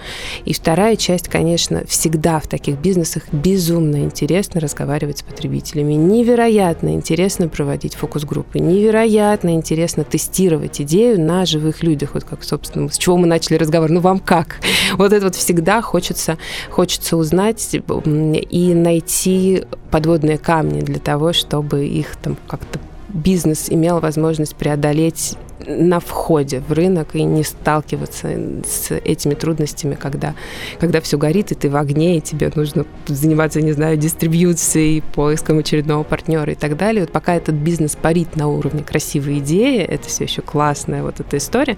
И 0.45 0.53
вторая 0.53 0.95
часть, 0.95 1.27
конечно, 1.27 1.83
всегда 1.87 2.39
в 2.39 2.47
таких 2.47 2.79
бизнесах 2.79 3.23
безумно 3.31 3.97
интересно 3.97 4.59
разговаривать 4.59 5.19
с 5.19 5.23
потребителями. 5.23 5.93
Невероятно 5.93 6.93
интересно 6.93 7.47
проводить 7.47 7.95
фокус-группы. 7.95 8.59
Невероятно 8.59 9.53
интересно 9.53 10.03
тестировать 10.03 10.81
идею 10.81 11.19
на 11.21 11.45
живых 11.45 11.83
людях. 11.83 12.11
Вот 12.13 12.23
как, 12.23 12.43
собственно, 12.43 12.89
с 12.89 12.97
чего 12.97 13.17
мы 13.17 13.27
начали 13.27 13.57
разговор. 13.57 13.89
Ну, 13.89 13.99
вам 13.99 14.19
как? 14.19 14.57
Вот 14.93 15.13
это 15.13 15.25
вот 15.25 15.35
всегда 15.35 15.81
хочется, 15.81 16.37
хочется 16.69 17.17
узнать 17.17 17.77
и 17.89 18.73
найти 18.73 19.63
подводные 19.91 20.37
камни 20.37 20.81
для 20.81 20.99
того, 20.99 21.33
чтобы 21.33 21.85
их 21.85 22.15
там 22.15 22.37
как-то 22.47 22.79
бизнес 23.09 23.69
имел 23.69 23.99
возможность 23.99 24.55
преодолеть 24.55 25.37
на 25.65 25.99
входе 25.99 26.61
в 26.67 26.71
рынок 26.71 27.15
и 27.15 27.23
не 27.23 27.43
сталкиваться 27.43 28.29
с 28.65 28.91
этими 28.91 29.33
трудностями, 29.33 29.95
когда, 29.95 30.35
когда 30.79 31.01
все 31.01 31.17
горит, 31.17 31.51
и 31.51 31.55
ты 31.55 31.69
в 31.69 31.75
огне, 31.75 32.17
и 32.17 32.21
тебе 32.21 32.51
нужно 32.55 32.85
заниматься, 33.07 33.61
не 33.61 33.71
знаю, 33.71 33.97
дистрибьюцией, 33.97 35.01
поиском 35.01 35.59
очередного 35.59 36.03
партнера 36.03 36.51
и 36.51 36.55
так 36.55 36.77
далее. 36.77 37.03
Вот 37.03 37.11
пока 37.11 37.35
этот 37.35 37.55
бизнес 37.55 37.95
парит 37.95 38.35
на 38.35 38.47
уровне 38.47 38.83
красивой 38.83 39.39
идеи, 39.39 39.79
это 39.79 40.07
все 40.07 40.25
еще 40.25 40.41
классная 40.41 41.03
вот 41.03 41.19
эта 41.19 41.37
история, 41.37 41.77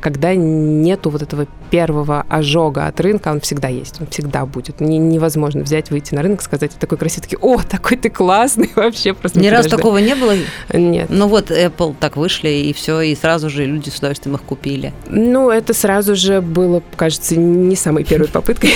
когда 0.00 0.34
нету 0.34 1.10
вот 1.10 1.22
этого 1.22 1.46
первого 1.70 2.26
ожога 2.28 2.86
от 2.86 3.00
рынка, 3.00 3.28
он 3.28 3.40
всегда 3.40 3.68
есть, 3.68 4.00
он 4.00 4.08
всегда 4.08 4.44
будет. 4.44 4.80
Не, 4.80 4.98
невозможно 4.98 5.62
взять, 5.62 5.90
выйти 5.90 6.14
на 6.14 6.22
рынок, 6.22 6.42
сказать, 6.42 6.72
такой 6.72 6.98
красивый, 6.98 7.38
о, 7.40 7.60
такой 7.62 7.96
ты 7.96 8.10
классный, 8.10 8.70
вообще 8.76 9.14
просто. 9.14 9.38
Ни 9.38 9.48
раз 9.48 9.66
такого 9.66 9.98
не 9.98 10.14
было? 10.14 10.34
Нет. 10.72 11.08
Ну 11.10 11.28
вот 11.28 11.50
Apple 11.50 11.94
так 11.98 12.16
вышли, 12.16 12.48
и 12.48 12.72
все, 12.72 13.00
и 13.00 13.09
сразу 13.14 13.50
же 13.50 13.64
люди 13.66 13.90
с 13.90 13.98
удовольствием 13.98 14.36
их 14.36 14.42
купили. 14.42 14.92
Ну, 15.08 15.50
это 15.50 15.74
сразу 15.74 16.14
же 16.14 16.40
было, 16.40 16.82
кажется, 16.96 17.36
не 17.38 17.76
самой 17.76 18.04
первой 18.04 18.28
попыткой. 18.32 18.70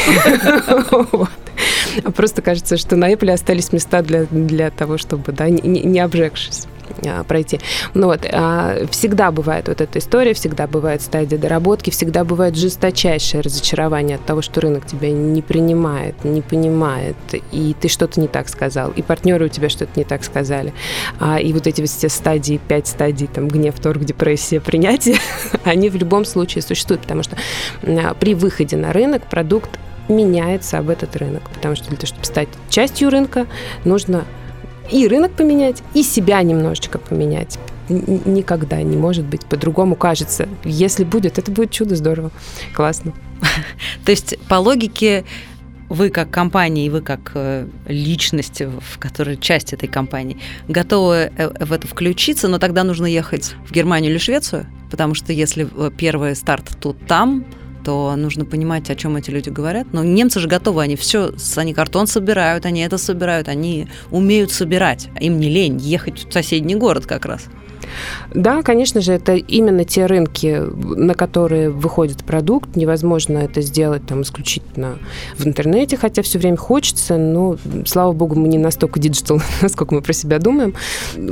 Просто 2.17 2.43
кажется, 2.43 2.77
что 2.77 2.97
на 2.97 3.13
Apple 3.13 3.31
остались 3.31 3.73
места 3.73 4.03
для, 4.03 4.71
того, 4.71 4.99
чтобы, 4.99 5.33
да, 5.33 5.49
не 5.49 6.01
обжегшись. 6.01 6.67
А, 7.07 7.25
пройти. 7.25 7.61
Ну 7.95 8.07
вот, 8.07 8.27
а, 8.31 8.87
всегда 8.91 9.31
бывает 9.31 9.69
вот 9.69 9.81
эта 9.81 9.99
история, 9.99 10.35
всегда 10.35 10.67
бывает 10.67 11.03
стадия 11.03 11.39
доработки, 11.39 11.91
всегда 11.91 12.25
бывает 12.25 12.57
жесточайшее 12.57 13.41
разочарование 13.41 14.17
от 14.17 14.25
того, 14.25 14.43
что 14.43 14.61
рынок 14.61 14.87
тебя 14.87 15.11
не 15.11 15.43
принимает, 15.43 16.25
не 16.25 16.43
понимает, 16.43 17.17
и 17.53 17.75
ты 17.81 17.89
что-то 17.89 18.21
не 18.21 18.29
так 18.29 18.49
сказал, 18.49 18.91
и 18.91 19.03
партнеры 19.03 19.47
у 19.47 19.49
тебя 19.49 19.69
что-то 19.69 19.93
не 19.97 20.05
так 20.05 20.25
сказали. 20.25 20.73
А, 21.21 21.39
и 21.41 21.53
вот 21.53 21.67
эти 21.67 21.85
все 21.85 22.09
стадии, 22.09 22.61
пять 22.69 22.87
стадий, 22.87 23.27
там, 23.27 23.49
гнев, 23.49 23.79
торг, 23.81 24.05
депрессия, 24.05 24.61
принятие, 24.61 25.17
они 25.65 25.91
в 25.91 25.97
любом 25.97 26.25
случае 26.25 26.63
существуют, 26.63 27.03
потому 27.03 27.23
что 27.23 27.37
при 28.21 28.35
выходе 28.35 28.77
на 28.77 28.93
рынок 28.93 29.29
продукт 29.29 29.71
меняется 30.09 30.79
об 30.79 30.91
этот 30.91 31.17
рынок, 31.17 31.43
потому 31.51 31.77
что 31.77 31.89
для 31.89 31.97
того, 31.97 32.07
чтобы 32.07 32.25
стать 32.25 32.49
частью 32.69 33.11
рынка, 33.11 33.47
нужно 33.85 34.25
и 34.91 35.09
рынок 35.09 35.33
поменять, 35.33 35.83
и 35.95 36.03
себя 36.03 36.43
немножечко 36.43 36.99
поменять. 36.99 37.59
Никогда 37.89 38.81
не 38.83 38.97
может 38.97 39.25
быть 39.25 39.45
по-другому, 39.45 39.95
кажется. 39.95 40.49
Если 40.65 41.05
будет, 41.05 41.39
это 41.39 41.51
будет 41.51 41.71
чудо 41.71 41.97
здорово. 41.97 42.31
Классно. 42.75 43.13
То 44.05 44.11
есть 44.11 44.39
по 44.49 44.55
логике 44.55 45.25
вы 45.89 46.11
как 46.11 46.31
компания 46.31 46.87
и 46.87 46.91
вы 46.91 47.03
как 47.03 47.33
э, 47.35 47.67
личность, 47.87 48.63
в 48.63 48.99
которой 48.99 49.37
часть 49.37 49.73
этой 49.73 49.89
компании, 49.89 50.39
готовы 50.67 51.31
э, 51.37 51.65
в 51.65 51.73
это 51.73 51.87
включиться, 51.87 52.49
но 52.49 52.59
тогда 52.59 52.85
нужно 52.85 53.07
ехать 53.07 53.55
в 53.67 53.73
Германию 53.73 54.11
или 54.11 54.19
Швецию, 54.19 54.67
потому 54.91 55.15
что 55.15 55.33
если 55.33 55.69
э, 55.77 55.91
первый 55.97 56.35
старт 56.37 56.71
тут 56.81 57.07
там, 57.07 57.45
то 57.85 58.15
нужно 58.17 58.45
понимать, 58.45 58.91
о 58.91 58.97
чем 58.97 59.17
эти 59.17 59.31
люди 59.31 59.51
говорят. 59.51 59.89
Но 59.93 60.03
немцы 60.03 60.41
же 60.41 60.49
готовы, 60.49 60.83
они 60.83 60.97
все, 60.97 61.33
они 61.57 61.75
картон 61.75 62.07
собирают, 62.07 62.67
они 62.67 62.81
это 62.81 62.99
собирают, 62.99 63.49
они 63.49 63.89
умеют 64.11 64.51
собирать. 64.51 65.09
Им 65.21 65.39
не 65.39 65.49
лень 65.49 65.79
ехать 65.79 66.27
в 66.29 66.33
соседний 66.33 66.75
город 66.75 67.07
как 67.07 67.27
раз. 67.27 67.47
Да, 68.35 68.63
конечно 68.63 69.01
же, 69.01 69.13
это 69.13 69.35
именно 69.35 69.85
те 69.85 70.07
рынки, 70.07 70.63
на 70.75 71.15
которые 71.15 71.71
выходит 71.71 72.25
продукт. 72.25 72.77
Невозможно 72.77 73.39
это 73.39 73.61
сделать 73.61 74.07
там 74.07 74.23
исключительно 74.23 74.99
в 75.37 75.47
интернете, 75.47 75.97
хотя 75.97 76.23
все 76.23 76.39
время 76.39 76.57
хочется, 76.57 77.17
но, 77.17 77.57
слава 77.87 78.13
богу, 78.13 78.35
мы 78.35 78.49
не 78.49 78.59
настолько 78.59 79.01
digital, 79.01 79.41
насколько 79.63 79.95
мы 79.95 80.03
про 80.03 80.13
себя 80.13 80.39
думаем. 80.39 80.75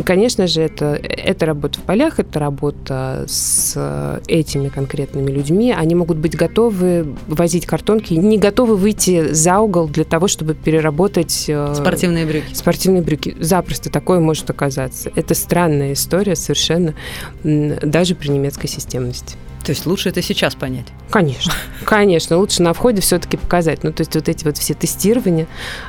Конечно 0.05 0.47
же, 0.47 0.63
это, 0.63 0.95
это 0.95 1.47
работа 1.47 1.79
в 1.79 1.83
полях, 1.83 2.19
это 2.19 2.39
работа 2.39 3.25
с 3.29 4.21
этими 4.27 4.69
конкретными 4.69 5.31
людьми. 5.31 5.75
Они 5.77 5.95
могут 5.95 6.19
быть 6.19 6.37
готовы 6.37 7.15
возить 7.29 7.67
картонки, 7.67 8.15
не 8.15 8.39
готовы 8.39 8.77
выйти 8.77 9.33
за 9.33 9.59
угол 9.59 9.89
для 9.89 10.05
того, 10.05 10.29
чтобы 10.29 10.55
переработать... 10.55 11.47
Э, 11.49 11.75
спортивные 11.75 12.27
брюки. 12.27 12.55
Спортивные 12.55 13.03
брюки. 13.03 13.37
Запросто 13.41 13.91
такое 13.91 14.21
может 14.21 14.49
оказаться. 14.51 15.11
Это 15.15 15.35
странная 15.35 15.93
история, 15.93 16.37
совершенно, 16.43 16.95
даже 17.43 18.15
при 18.15 18.29
немецкой 18.29 18.67
системности. 18.67 19.37
То 19.65 19.71
есть 19.71 19.87
лучше 19.87 20.09
это 20.09 20.23
сейчас 20.23 20.55
понять? 20.55 20.87
Конечно, 21.11 21.53
конечно. 21.85 22.39
Лучше 22.39 22.63
на 22.63 22.73
входе 22.73 23.01
все-таки 23.01 23.37
показать. 23.37 23.85
Ну, 23.85 23.93
то 23.93 24.01
есть 24.01 24.15
вот 24.15 24.29
эти 24.29 24.45
вот 24.45 24.57
все 24.59 24.75
тестирования, 24.75 25.47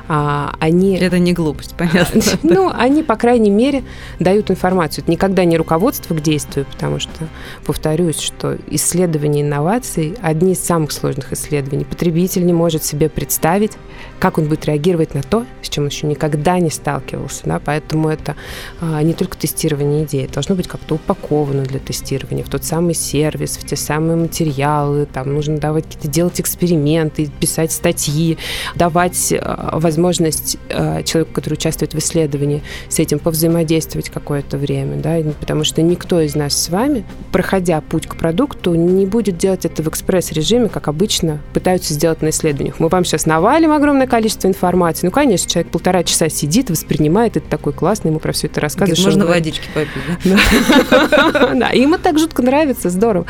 а, 0.08 0.56
они... 0.60 0.98
Это 0.98 1.20
не 1.20 1.34
глупость, 1.34 1.76
понятно. 1.78 2.22
Ну, 2.44 2.72
они, 2.74 3.04
по 3.04 3.16
крайней 3.16 3.50
мере, 3.50 3.84
дают 4.20 4.52
информацию. 4.52 5.04
Это 5.04 5.12
никогда 5.12 5.44
не 5.46 5.58
руководство 5.58 6.14
к 6.14 6.22
действию, 6.22 6.66
потому 6.72 7.00
что, 7.00 7.28
повторюсь, 7.66 8.20
что 8.20 8.58
исследования 8.70 9.42
инноваций– 9.42 10.16
одни 10.22 10.54
из 10.54 10.60
самых 10.60 10.92
сложных 10.92 11.34
исследований. 11.34 11.86
Потребитель 11.86 12.46
не 12.46 12.54
может 12.54 12.84
себе 12.84 13.10
представить, 13.10 13.74
как 14.20 14.38
он 14.38 14.46
будет 14.46 14.66
реагировать 14.66 15.14
на 15.16 15.24
то, 15.24 15.46
с 15.62 15.70
чем 15.70 15.86
он 15.86 15.90
еще 15.90 16.08
никогда 16.08 16.60
не 16.60 16.70
сталкивался. 16.70 17.42
Да? 17.46 17.60
Поэтому 17.64 18.10
это 18.10 18.36
а, 18.82 19.02
не 19.02 19.14
только 19.14 19.38
тестирование 19.38 20.04
идеи, 20.04 20.30
должно 20.32 20.56
быть 20.56 20.68
как-то 20.68 20.96
упаковано 20.96 21.64
для 21.64 21.80
тестирования 21.80 22.44
в 22.44 22.50
тот 22.50 22.64
самый 22.64 22.94
сервис, 22.94 23.58
в 23.64 23.66
те 23.66 23.76
самые 23.76 24.18
материалы, 24.18 25.06
там 25.06 25.34
нужно 25.34 25.58
давать 25.58 25.86
какие-то 25.86 26.08
делать 26.08 26.40
эксперименты, 26.40 27.30
писать 27.40 27.72
статьи, 27.72 28.38
давать 28.76 29.32
э, 29.32 29.70
возможность 29.74 30.58
э, 30.70 31.04
человеку, 31.04 31.34
который 31.34 31.54
участвует 31.54 31.94
в 31.94 31.98
исследовании, 31.98 32.62
с 32.90 33.00
этим 33.00 33.20
повзаимодействовать 33.20 34.10
какое-то 34.10 34.58
время, 34.58 34.98
да, 34.98 35.18
потому 35.40 35.64
что 35.64 35.82
никто 35.82 36.20
из 36.22 36.36
нас 36.36 36.54
с 36.62 36.70
вами, 36.70 37.06
проходя 37.32 37.82
путь 37.82 38.08
к 38.08 38.16
продукту, 38.16 38.76
не 38.76 39.06
будет 39.06 39.38
делать 39.38 39.66
это 39.66 39.82
в 39.84 39.88
экспресс-режиме, 39.88 40.70
как 40.70 40.88
обычно 40.88 41.40
пытаются 41.54 41.94
сделать 41.94 42.22
на 42.22 42.30
исследованиях. 42.30 42.80
Мы 42.80 42.90
вам 42.90 43.06
сейчас 43.06 43.26
навалим 43.26 43.72
огромное 43.72 44.08
количество 44.08 44.48
информации. 44.48 45.06
Ну, 45.06 45.12
конечно, 45.12 45.50
человек 45.50 45.72
полтора 45.72 46.04
часа 46.04 46.30
сидит, 46.30 46.70
воспринимает 46.70 47.38
это 47.38 47.48
такой 47.50 47.74
классный, 47.74 48.10
ему 48.10 48.20
про 48.20 48.34
все 48.34 48.48
это 48.48 48.62
рассказывает. 48.62 49.04
Можно 49.04 49.26
водички 49.26 49.68
попить, 49.74 50.04
да? 50.24 50.38
Да, 51.54 51.70
ему 51.74 51.98
так 51.98 52.20
жутко 52.20 52.42
нравится, 52.42 52.90
здорово. 52.90 53.26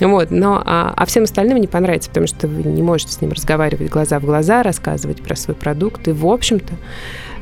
Вот, 0.00 0.30
но 0.30 0.62
а, 0.64 0.92
а 0.96 1.06
всем 1.06 1.24
остальным 1.24 1.58
не 1.58 1.66
понравится, 1.66 2.08
потому 2.08 2.26
что 2.26 2.48
вы 2.48 2.62
не 2.62 2.82
можете 2.82 3.12
с 3.12 3.20
ним 3.20 3.32
разговаривать 3.32 3.90
глаза 3.90 4.18
в 4.18 4.24
глаза, 4.24 4.62
рассказывать 4.62 5.22
про 5.22 5.36
свой 5.36 5.56
продукт. 5.56 6.08
И, 6.08 6.12
в 6.12 6.26
общем-то, 6.26 6.74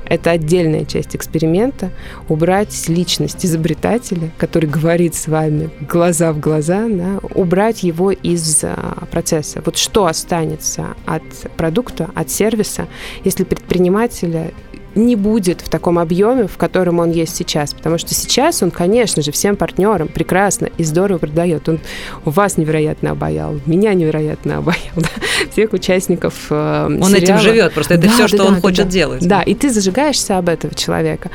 это 0.06 0.32
отдельная 0.32 0.84
часть 0.84 1.16
эксперимента, 1.16 1.90
убрать 2.28 2.88
личность 2.88 3.46
изобретателя, 3.46 4.30
который 4.36 4.68
говорит 4.68 5.14
с 5.14 5.26
вами 5.26 5.70
глаза 5.80 6.32
в 6.32 6.40
глаза, 6.40 6.86
да, 6.88 7.18
убрать 7.34 7.82
его 7.82 8.10
из 8.10 8.62
а, 8.62 9.06
процесса. 9.10 9.62
Вот 9.64 9.76
что 9.76 10.06
останется 10.06 10.88
от 11.06 11.22
продукта, 11.56 12.10
от 12.14 12.30
сервиса, 12.30 12.88
если 13.24 13.44
предпринимателя 13.44 14.50
не 14.94 15.16
будет 15.16 15.60
в 15.60 15.68
таком 15.68 15.98
объеме, 15.98 16.46
в 16.46 16.56
котором 16.56 16.98
он 16.98 17.10
есть 17.10 17.34
сейчас. 17.34 17.74
Потому 17.74 17.98
что 17.98 18.14
сейчас 18.14 18.62
он, 18.62 18.70
конечно 18.70 19.22
же, 19.22 19.32
всем 19.32 19.56
партнерам 19.56 20.08
прекрасно 20.08 20.68
и 20.78 20.84
здорово 20.84 21.18
продает. 21.18 21.68
Он 21.68 21.80
вас 22.24 22.56
невероятно 22.56 23.12
обаял, 23.12 23.60
меня 23.66 23.94
невероятно 23.94 24.58
обаял, 24.58 24.78
да? 24.96 25.08
всех 25.50 25.72
участников 25.72 26.46
э, 26.50 26.84
Он 26.86 27.10
сериала. 27.10 27.16
этим 27.16 27.38
живет, 27.38 27.72
просто 27.72 27.94
это 27.94 28.04
да, 28.04 28.08
все, 28.10 28.22
да, 28.22 28.28
что 28.28 28.36
да, 28.38 28.44
он 28.44 28.54
да, 28.54 28.60
хочет 28.60 28.86
да. 28.86 28.90
делать. 28.90 29.26
Да, 29.26 29.42
и 29.42 29.54
ты 29.54 29.70
зажигаешься 29.70 30.38
об 30.38 30.48
этого 30.48 30.74
человека. 30.74 31.30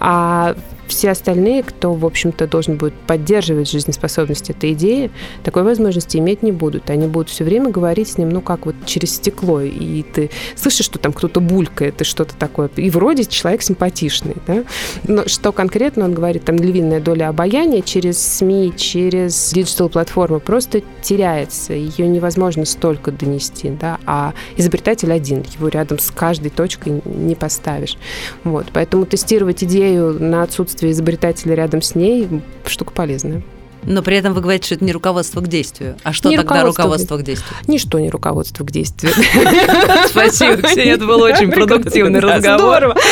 А 0.00 0.54
все 0.86 1.10
остальные, 1.10 1.62
кто, 1.62 1.92
в 1.92 2.04
общем-то, 2.04 2.46
должен 2.46 2.76
будет 2.76 2.94
поддерживать 3.06 3.70
жизнеспособность 3.70 4.50
этой 4.50 4.72
идеи, 4.72 5.10
такой 5.42 5.62
возможности 5.62 6.18
иметь 6.18 6.42
не 6.42 6.52
будут. 6.52 6.90
Они 6.90 7.06
будут 7.06 7.30
все 7.30 7.44
время 7.44 7.70
говорить 7.70 8.08
с 8.08 8.18
ним, 8.18 8.30
ну, 8.30 8.40
как 8.40 8.66
вот 8.66 8.74
через 8.84 9.16
стекло, 9.16 9.60
и 9.60 10.02
ты 10.02 10.30
слышишь, 10.54 10.86
что 10.86 10.98
там 10.98 11.12
кто-то 11.12 11.40
булькает 11.40 12.00
и 12.00 12.04
что-то 12.04 12.34
такое. 12.36 12.70
И 12.76 12.90
вроде 12.90 13.24
человек 13.24 13.62
симпатичный, 13.62 14.36
да? 14.46 14.64
Но 15.06 15.26
что 15.26 15.52
конкретно 15.52 16.04
он 16.04 16.14
говорит, 16.14 16.44
там 16.44 16.56
львиная 16.56 17.00
доля 17.00 17.28
обаяния 17.28 17.82
через 17.82 18.18
СМИ, 18.18 18.74
через 18.76 19.52
диджитал-платформы 19.52 20.40
просто 20.40 20.82
теряется. 21.02 21.72
Ее 21.72 22.06
невозможно 22.08 22.64
столько 22.64 23.10
донести, 23.10 23.70
да, 23.70 23.98
а 24.06 24.34
изобретатель 24.56 25.12
один, 25.12 25.44
его 25.58 25.68
рядом 25.68 25.98
с 25.98 26.10
каждой 26.10 26.50
точкой 26.50 27.02
не 27.04 27.34
поставишь. 27.34 27.96
Вот, 28.44 28.66
поэтому 28.72 29.06
тестировать 29.06 29.64
идею 29.64 30.22
на 30.22 30.42
отсутствие 30.42 30.75
отсутствие 30.76 30.92
изобретателя 30.92 31.54
рядом 31.54 31.80
с 31.80 31.94
ней 31.94 32.28
штука 32.66 32.92
полезная. 32.92 33.42
Но 33.86 34.02
при 34.02 34.16
этом 34.16 34.34
вы 34.34 34.40
говорите, 34.40 34.66
что 34.66 34.74
это 34.74 34.84
не 34.84 34.92
руководство 34.92 35.40
к 35.40 35.48
действию. 35.48 35.96
А 36.02 36.12
что 36.12 36.28
не 36.28 36.36
тогда 36.36 36.64
руководство, 36.64 36.82
руководство 36.82 37.18
к 37.18 37.22
действию? 37.22 37.56
Ничто 37.68 37.98
не 37.98 38.10
руководство 38.10 38.64
к 38.64 38.70
действию. 38.70 39.12
Спасибо, 40.08 40.56
Ксения, 40.62 40.94
это 40.94 41.06
был 41.06 41.20
очень 41.22 41.50
продуктивный 41.50 42.20
разговор. 42.20 42.94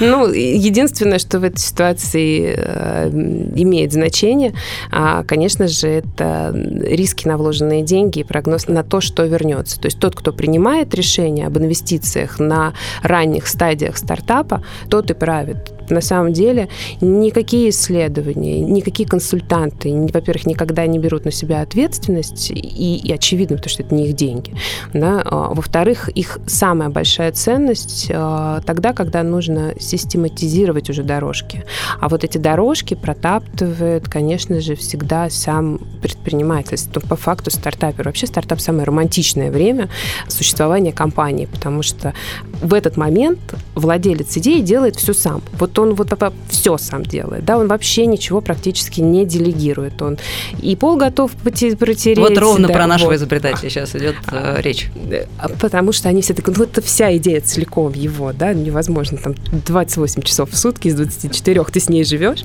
Ну, 0.00 0.28
единственное, 0.28 1.18
что 1.18 1.40
в 1.40 1.44
этой 1.44 1.58
ситуации 1.58 2.54
э, 2.56 3.08
имеет 3.08 3.92
значение, 3.92 4.54
а, 4.90 5.24
конечно 5.24 5.68
же, 5.68 5.88
это 5.88 6.52
риски 6.54 7.26
на 7.26 7.36
вложенные 7.36 7.82
деньги 7.82 8.20
и 8.20 8.24
прогноз 8.24 8.68
на 8.68 8.82
то, 8.82 9.00
что 9.00 9.24
вернется. 9.24 9.80
То 9.80 9.86
есть 9.86 9.98
тот, 9.98 10.14
кто 10.14 10.32
принимает 10.32 10.94
решение 10.94 11.46
об 11.46 11.56
инвестициях 11.58 12.38
на 12.38 12.74
ранних 13.02 13.46
стадиях 13.46 13.96
стартапа, 13.96 14.62
тот 14.90 15.10
и 15.10 15.14
правит 15.14 15.72
на 15.90 16.00
самом 16.00 16.32
деле 16.32 16.68
никакие 17.00 17.70
исследования, 17.70 18.60
никакие 18.60 19.08
консультанты, 19.46 20.12
во-первых, 20.12 20.46
никогда 20.46 20.86
не 20.86 20.98
берут 20.98 21.24
на 21.24 21.30
себя 21.30 21.62
ответственность, 21.62 22.50
и, 22.50 22.96
и 22.96 23.12
очевидно, 23.12 23.56
потому 23.56 23.70
что 23.70 23.82
это 23.82 23.94
не 23.94 24.08
их 24.08 24.16
деньги. 24.16 24.54
Да? 24.92 25.22
А, 25.24 25.54
во-вторых, 25.54 26.08
их 26.10 26.38
самая 26.46 26.88
большая 26.88 27.32
ценность 27.32 28.10
а, 28.12 28.60
тогда, 28.66 28.92
когда 28.92 29.22
нужно 29.22 29.74
систематизировать 29.78 30.90
уже 30.90 31.02
дорожки. 31.02 31.64
А 32.00 32.08
вот 32.08 32.24
эти 32.24 32.38
дорожки 32.38 32.94
протаптывает, 32.94 34.08
конечно 34.08 34.60
же, 34.60 34.74
всегда 34.74 35.30
сам 35.30 35.80
предприниматель. 36.02 36.78
То 36.92 37.00
по 37.00 37.16
факту 37.16 37.50
стартапер. 37.50 38.06
Вообще 38.06 38.26
стартап 38.26 38.60
самое 38.60 38.84
романтичное 38.84 39.50
время 39.50 39.88
существования 40.28 40.92
компании, 40.92 41.46
потому 41.46 41.82
что 41.82 42.12
в 42.60 42.74
этот 42.74 42.96
момент 42.96 43.38
владелец 43.74 44.36
идеи 44.36 44.60
делает 44.60 44.96
все 44.96 45.12
сам. 45.12 45.42
Вот 45.58 45.78
он 45.78 45.94
вот 45.94 46.12
все 46.48 46.78
сам 46.78 47.02
делает. 47.02 47.44
Да, 47.44 47.58
он 47.58 47.68
вообще 47.68 48.06
ничего 48.06 48.40
практически 48.40 49.00
не 49.00 49.24
делегирует. 49.36 50.00
Он 50.02 50.18
и 50.60 50.76
пол 50.76 50.96
готов 50.96 51.32
протереть. 51.32 52.18
Вот 52.18 52.36
ровно 52.38 52.68
да, 52.68 52.74
про 52.74 52.86
нашего 52.86 53.10
вот. 53.10 53.16
изобретателя 53.16 53.70
сейчас 53.70 53.94
идет 53.94 54.16
э, 54.30 54.60
речь. 54.62 54.88
А, 55.38 55.48
потому 55.48 55.92
что 55.92 56.08
они 56.08 56.22
все 56.22 56.34
такие, 56.34 56.54
ну 56.56 56.64
это 56.64 56.80
вся 56.82 57.16
идея 57.16 57.40
целиком 57.40 57.92
его, 57.92 58.32
да, 58.32 58.52
невозможно 58.54 59.18
там 59.18 59.34
28 59.66 60.22
часов 60.22 60.50
в 60.50 60.56
сутки 60.56 60.88
из 60.88 60.94
24 60.94 61.64
ты 61.64 61.80
с 61.80 61.88
ней 61.88 62.04
живешь. 62.04 62.42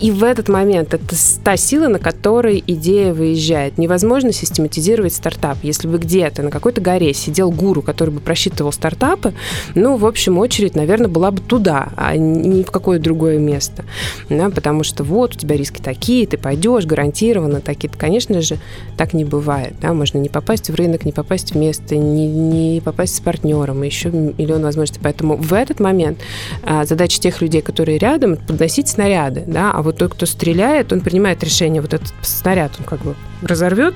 И 0.00 0.10
в 0.10 0.24
этот 0.24 0.48
момент 0.48 0.94
это 0.94 1.14
та 1.42 1.56
сила, 1.56 1.88
на 1.88 1.98
которой 1.98 2.62
идея 2.66 3.12
выезжает. 3.12 3.78
Невозможно 3.78 4.32
систематизировать 4.32 5.14
стартап. 5.14 5.58
Если 5.62 5.86
бы 5.86 5.98
где-то 5.98 6.42
на 6.42 6.50
какой-то 6.50 6.80
горе 6.80 7.14
сидел 7.14 7.50
гуру, 7.50 7.82
который 7.82 8.10
бы 8.10 8.20
просчитывал 8.20 8.72
стартапы, 8.72 9.34
ну, 9.74 9.96
в 9.96 10.06
общем, 10.06 10.38
очередь, 10.38 10.74
наверное, 10.74 11.08
была 11.08 11.30
бы 11.30 11.40
туда, 11.40 11.88
а 11.96 12.16
не 12.16 12.62
в 12.64 12.70
какое 12.70 12.98
другое 12.98 13.38
место. 13.38 13.84
Да, 14.28 14.50
потому 14.50 14.84
что 14.84 15.04
вот 15.04 15.36
у 15.36 15.38
тебя 15.38 15.56
риски 15.56 15.80
такие, 15.80 16.23
ты 16.26 16.38
пойдешь, 16.38 16.84
гарантированно 16.84 17.60
такие. 17.60 17.90
Конечно 17.90 18.40
же, 18.40 18.58
так 18.96 19.14
не 19.14 19.24
бывает. 19.24 19.74
Да? 19.80 19.92
Можно 19.92 20.18
не 20.18 20.28
попасть 20.28 20.70
в 20.70 20.74
рынок, 20.74 21.04
не 21.04 21.12
попасть 21.12 21.52
в 21.52 21.56
место, 21.56 21.96
не, 21.96 22.26
не 22.26 22.80
попасть 22.80 23.16
с 23.16 23.20
партнером, 23.20 23.82
еще 23.82 24.10
миллион 24.10 24.62
возможностей. 24.62 25.00
Поэтому 25.02 25.36
в 25.36 25.52
этот 25.52 25.80
момент 25.80 26.18
а, 26.62 26.84
задача 26.84 27.20
тех 27.20 27.40
людей, 27.40 27.62
которые 27.62 27.98
рядом, 27.98 28.36
подносить 28.36 28.88
снаряды. 28.88 29.44
Да? 29.46 29.72
А 29.72 29.82
вот 29.82 29.98
тот, 29.98 30.14
кто 30.14 30.26
стреляет, 30.26 30.92
он 30.92 31.00
принимает 31.00 31.42
решение, 31.42 31.80
вот 31.80 31.94
этот 31.94 32.12
снаряд, 32.22 32.72
он 32.78 32.84
как 32.84 33.00
бы 33.00 33.14
разорвет 33.42 33.94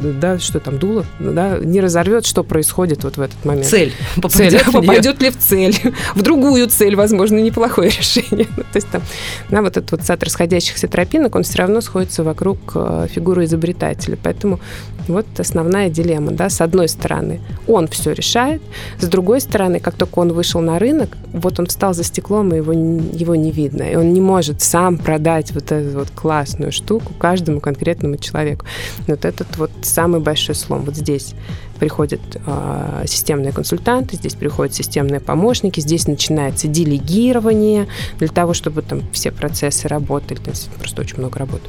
да, 0.00 0.38
что 0.38 0.60
там 0.60 0.78
дуло, 0.78 1.04
да, 1.18 1.58
не 1.58 1.80
разорвет, 1.80 2.26
что 2.26 2.42
происходит 2.42 3.04
вот 3.04 3.16
в 3.16 3.20
этот 3.20 3.44
момент. 3.44 3.66
Цель. 3.66 3.92
Попадет, 4.16 4.62
цель, 4.62 4.72
попадет 4.72 5.22
ли 5.22 5.30
в 5.30 5.38
цель, 5.38 5.76
в 6.14 6.22
другую 6.22 6.68
цель, 6.68 6.96
возможно, 6.96 7.38
неплохое 7.38 7.90
решение. 7.98 8.46
То 8.46 8.76
есть 8.76 8.88
там, 8.88 9.02
да, 9.50 9.62
вот 9.62 9.76
этот 9.76 9.90
вот 9.92 10.02
сад 10.02 10.22
расходящихся 10.22 10.88
тропинок, 10.88 11.34
он 11.34 11.42
все 11.42 11.58
равно 11.58 11.80
сходится 11.80 12.24
вокруг 12.24 12.58
э, 12.74 13.06
фигуры 13.10 13.44
изобретателя. 13.44 14.18
Поэтому 14.22 14.60
вот 15.08 15.26
основная 15.38 15.90
дилемма, 15.90 16.32
да, 16.32 16.48
с 16.48 16.60
одной 16.60 16.88
стороны, 16.88 17.40
он 17.66 17.88
все 17.88 18.12
решает, 18.12 18.62
с 18.98 19.06
другой 19.06 19.40
стороны, 19.40 19.80
как 19.80 19.94
только 19.94 20.18
он 20.18 20.32
вышел 20.32 20.60
на 20.60 20.78
рынок, 20.78 21.16
вот 21.32 21.58
он 21.60 21.66
встал 21.66 21.94
за 21.94 22.04
стеклом, 22.04 22.52
и 22.54 22.58
его, 22.58 22.72
его 22.72 23.34
не 23.34 23.50
видно, 23.50 23.82
и 23.82 23.96
он 23.96 24.12
не 24.12 24.20
может 24.20 24.62
сам 24.62 24.98
продать 24.98 25.52
вот 25.52 25.72
эту 25.72 25.98
вот 25.98 26.10
классную 26.10 26.72
штуку 26.72 27.12
каждому 27.18 27.60
конкретному 27.60 28.16
человеку. 28.16 28.66
Вот 29.06 29.24
этот 29.24 29.56
вот 29.56 29.70
самый 29.82 30.20
большой 30.20 30.54
слом 30.54 30.82
вот 30.82 30.96
здесь 30.96 31.34
приходят 31.78 32.20
э, 32.34 33.04
системные 33.08 33.52
консультанты, 33.52 34.16
здесь 34.16 34.34
приходят 34.34 34.72
системные 34.72 35.18
помощники, 35.18 35.80
здесь 35.80 36.06
начинается 36.06 36.68
делегирование 36.68 37.88
для 38.18 38.28
того, 38.28 38.54
чтобы 38.54 38.82
там 38.82 39.02
все 39.12 39.32
процессы 39.32 39.88
работали, 39.88 40.38
там 40.38 40.54
просто 40.78 41.00
очень 41.02 41.18
много 41.18 41.40
работы. 41.40 41.68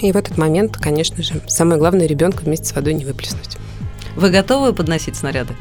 И 0.00 0.12
в 0.12 0.16
этот 0.16 0.38
момент, 0.38 0.76
конечно 0.76 1.22
же, 1.22 1.40
самое 1.46 1.78
главное 1.78 2.06
ребенка 2.06 2.42
вместе 2.42 2.66
с 2.66 2.74
водой 2.74 2.94
не 2.94 3.04
выплеснуть. 3.04 3.56
Вы 4.16 4.30
готовы 4.30 4.72
подносить 4.72 5.16
снаряды? 5.16 5.54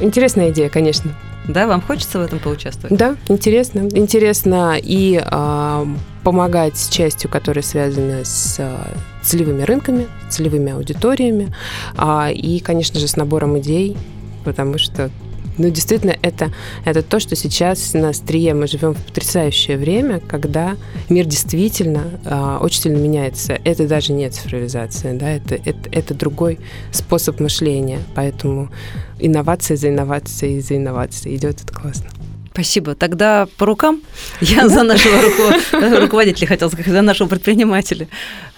Интересная 0.00 0.50
идея, 0.50 0.68
конечно. 0.68 1.14
Да, 1.48 1.66
вам 1.66 1.80
хочется 1.80 2.18
в 2.18 2.22
этом 2.22 2.38
поучаствовать? 2.38 2.96
Да, 2.96 3.16
интересно. 3.28 3.88
Интересно 3.92 4.76
и 4.80 5.20
э, 5.24 5.86
помогать 6.22 6.76
с 6.76 6.88
частью, 6.88 7.30
которая 7.30 7.62
связана 7.62 8.22
с 8.24 8.56
э, 8.58 8.76
целевыми 9.22 9.62
рынками, 9.62 10.08
целевыми 10.28 10.72
аудиториями, 10.72 11.54
э, 11.96 12.32
и, 12.32 12.60
конечно 12.60 13.00
же, 13.00 13.08
с 13.08 13.16
набором 13.16 13.58
идей, 13.58 13.96
потому 14.44 14.76
что 14.76 15.10
ну, 15.58 15.70
действительно, 15.70 16.16
это, 16.22 16.52
это 16.84 17.02
то, 17.02 17.20
что 17.20 17.36
сейчас 17.36 17.94
на 17.94 18.10
острие 18.10 18.54
мы 18.54 18.66
живем 18.66 18.94
в 18.94 19.04
потрясающее 19.04 19.76
время, 19.76 20.20
когда 20.20 20.76
мир 21.08 21.26
действительно 21.26 22.04
э, 22.24 22.58
очень 22.60 22.82
сильно 22.82 22.98
меняется. 22.98 23.58
Это 23.64 23.86
даже 23.86 24.12
не 24.12 24.30
цифровизация, 24.30 25.14
да, 25.14 25.30
это, 25.30 25.56
это, 25.56 25.88
это 25.90 26.14
другой 26.14 26.58
способ 26.92 27.40
мышления. 27.40 28.00
Поэтому 28.14 28.70
инновация 29.18 29.76
за 29.76 29.88
инновацией 29.88 30.60
за 30.60 30.76
инновацией 30.76 31.36
идет, 31.36 31.60
это 31.62 31.72
классно. 31.72 32.08
Спасибо. 32.52 32.96
Тогда 32.96 33.46
по 33.56 33.66
рукам. 33.66 34.02
Я 34.40 34.68
за 34.68 34.82
нашего 34.82 36.00
руководителя 36.00 36.48
хотел 36.48 36.68
сказать, 36.68 36.88
за 36.88 37.02
нашего 37.02 37.28
предпринимателя. 37.28 38.08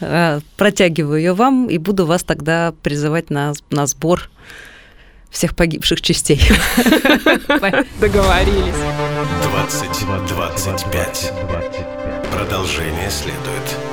Э, 0.00 0.40
протягиваю 0.56 1.18
ее 1.18 1.34
вам 1.34 1.68
и 1.68 1.76
буду 1.76 2.06
вас 2.06 2.22
тогда 2.22 2.72
призывать 2.82 3.28
на, 3.28 3.52
на 3.70 3.86
сбор 3.86 4.30
всех 5.30 5.54
погибших 5.54 6.00
частей. 6.02 6.40
Договорились. 8.00 8.74
20 9.44 10.06
25. 10.28 11.32
Продолжение 12.32 13.10
следует. 13.10 13.89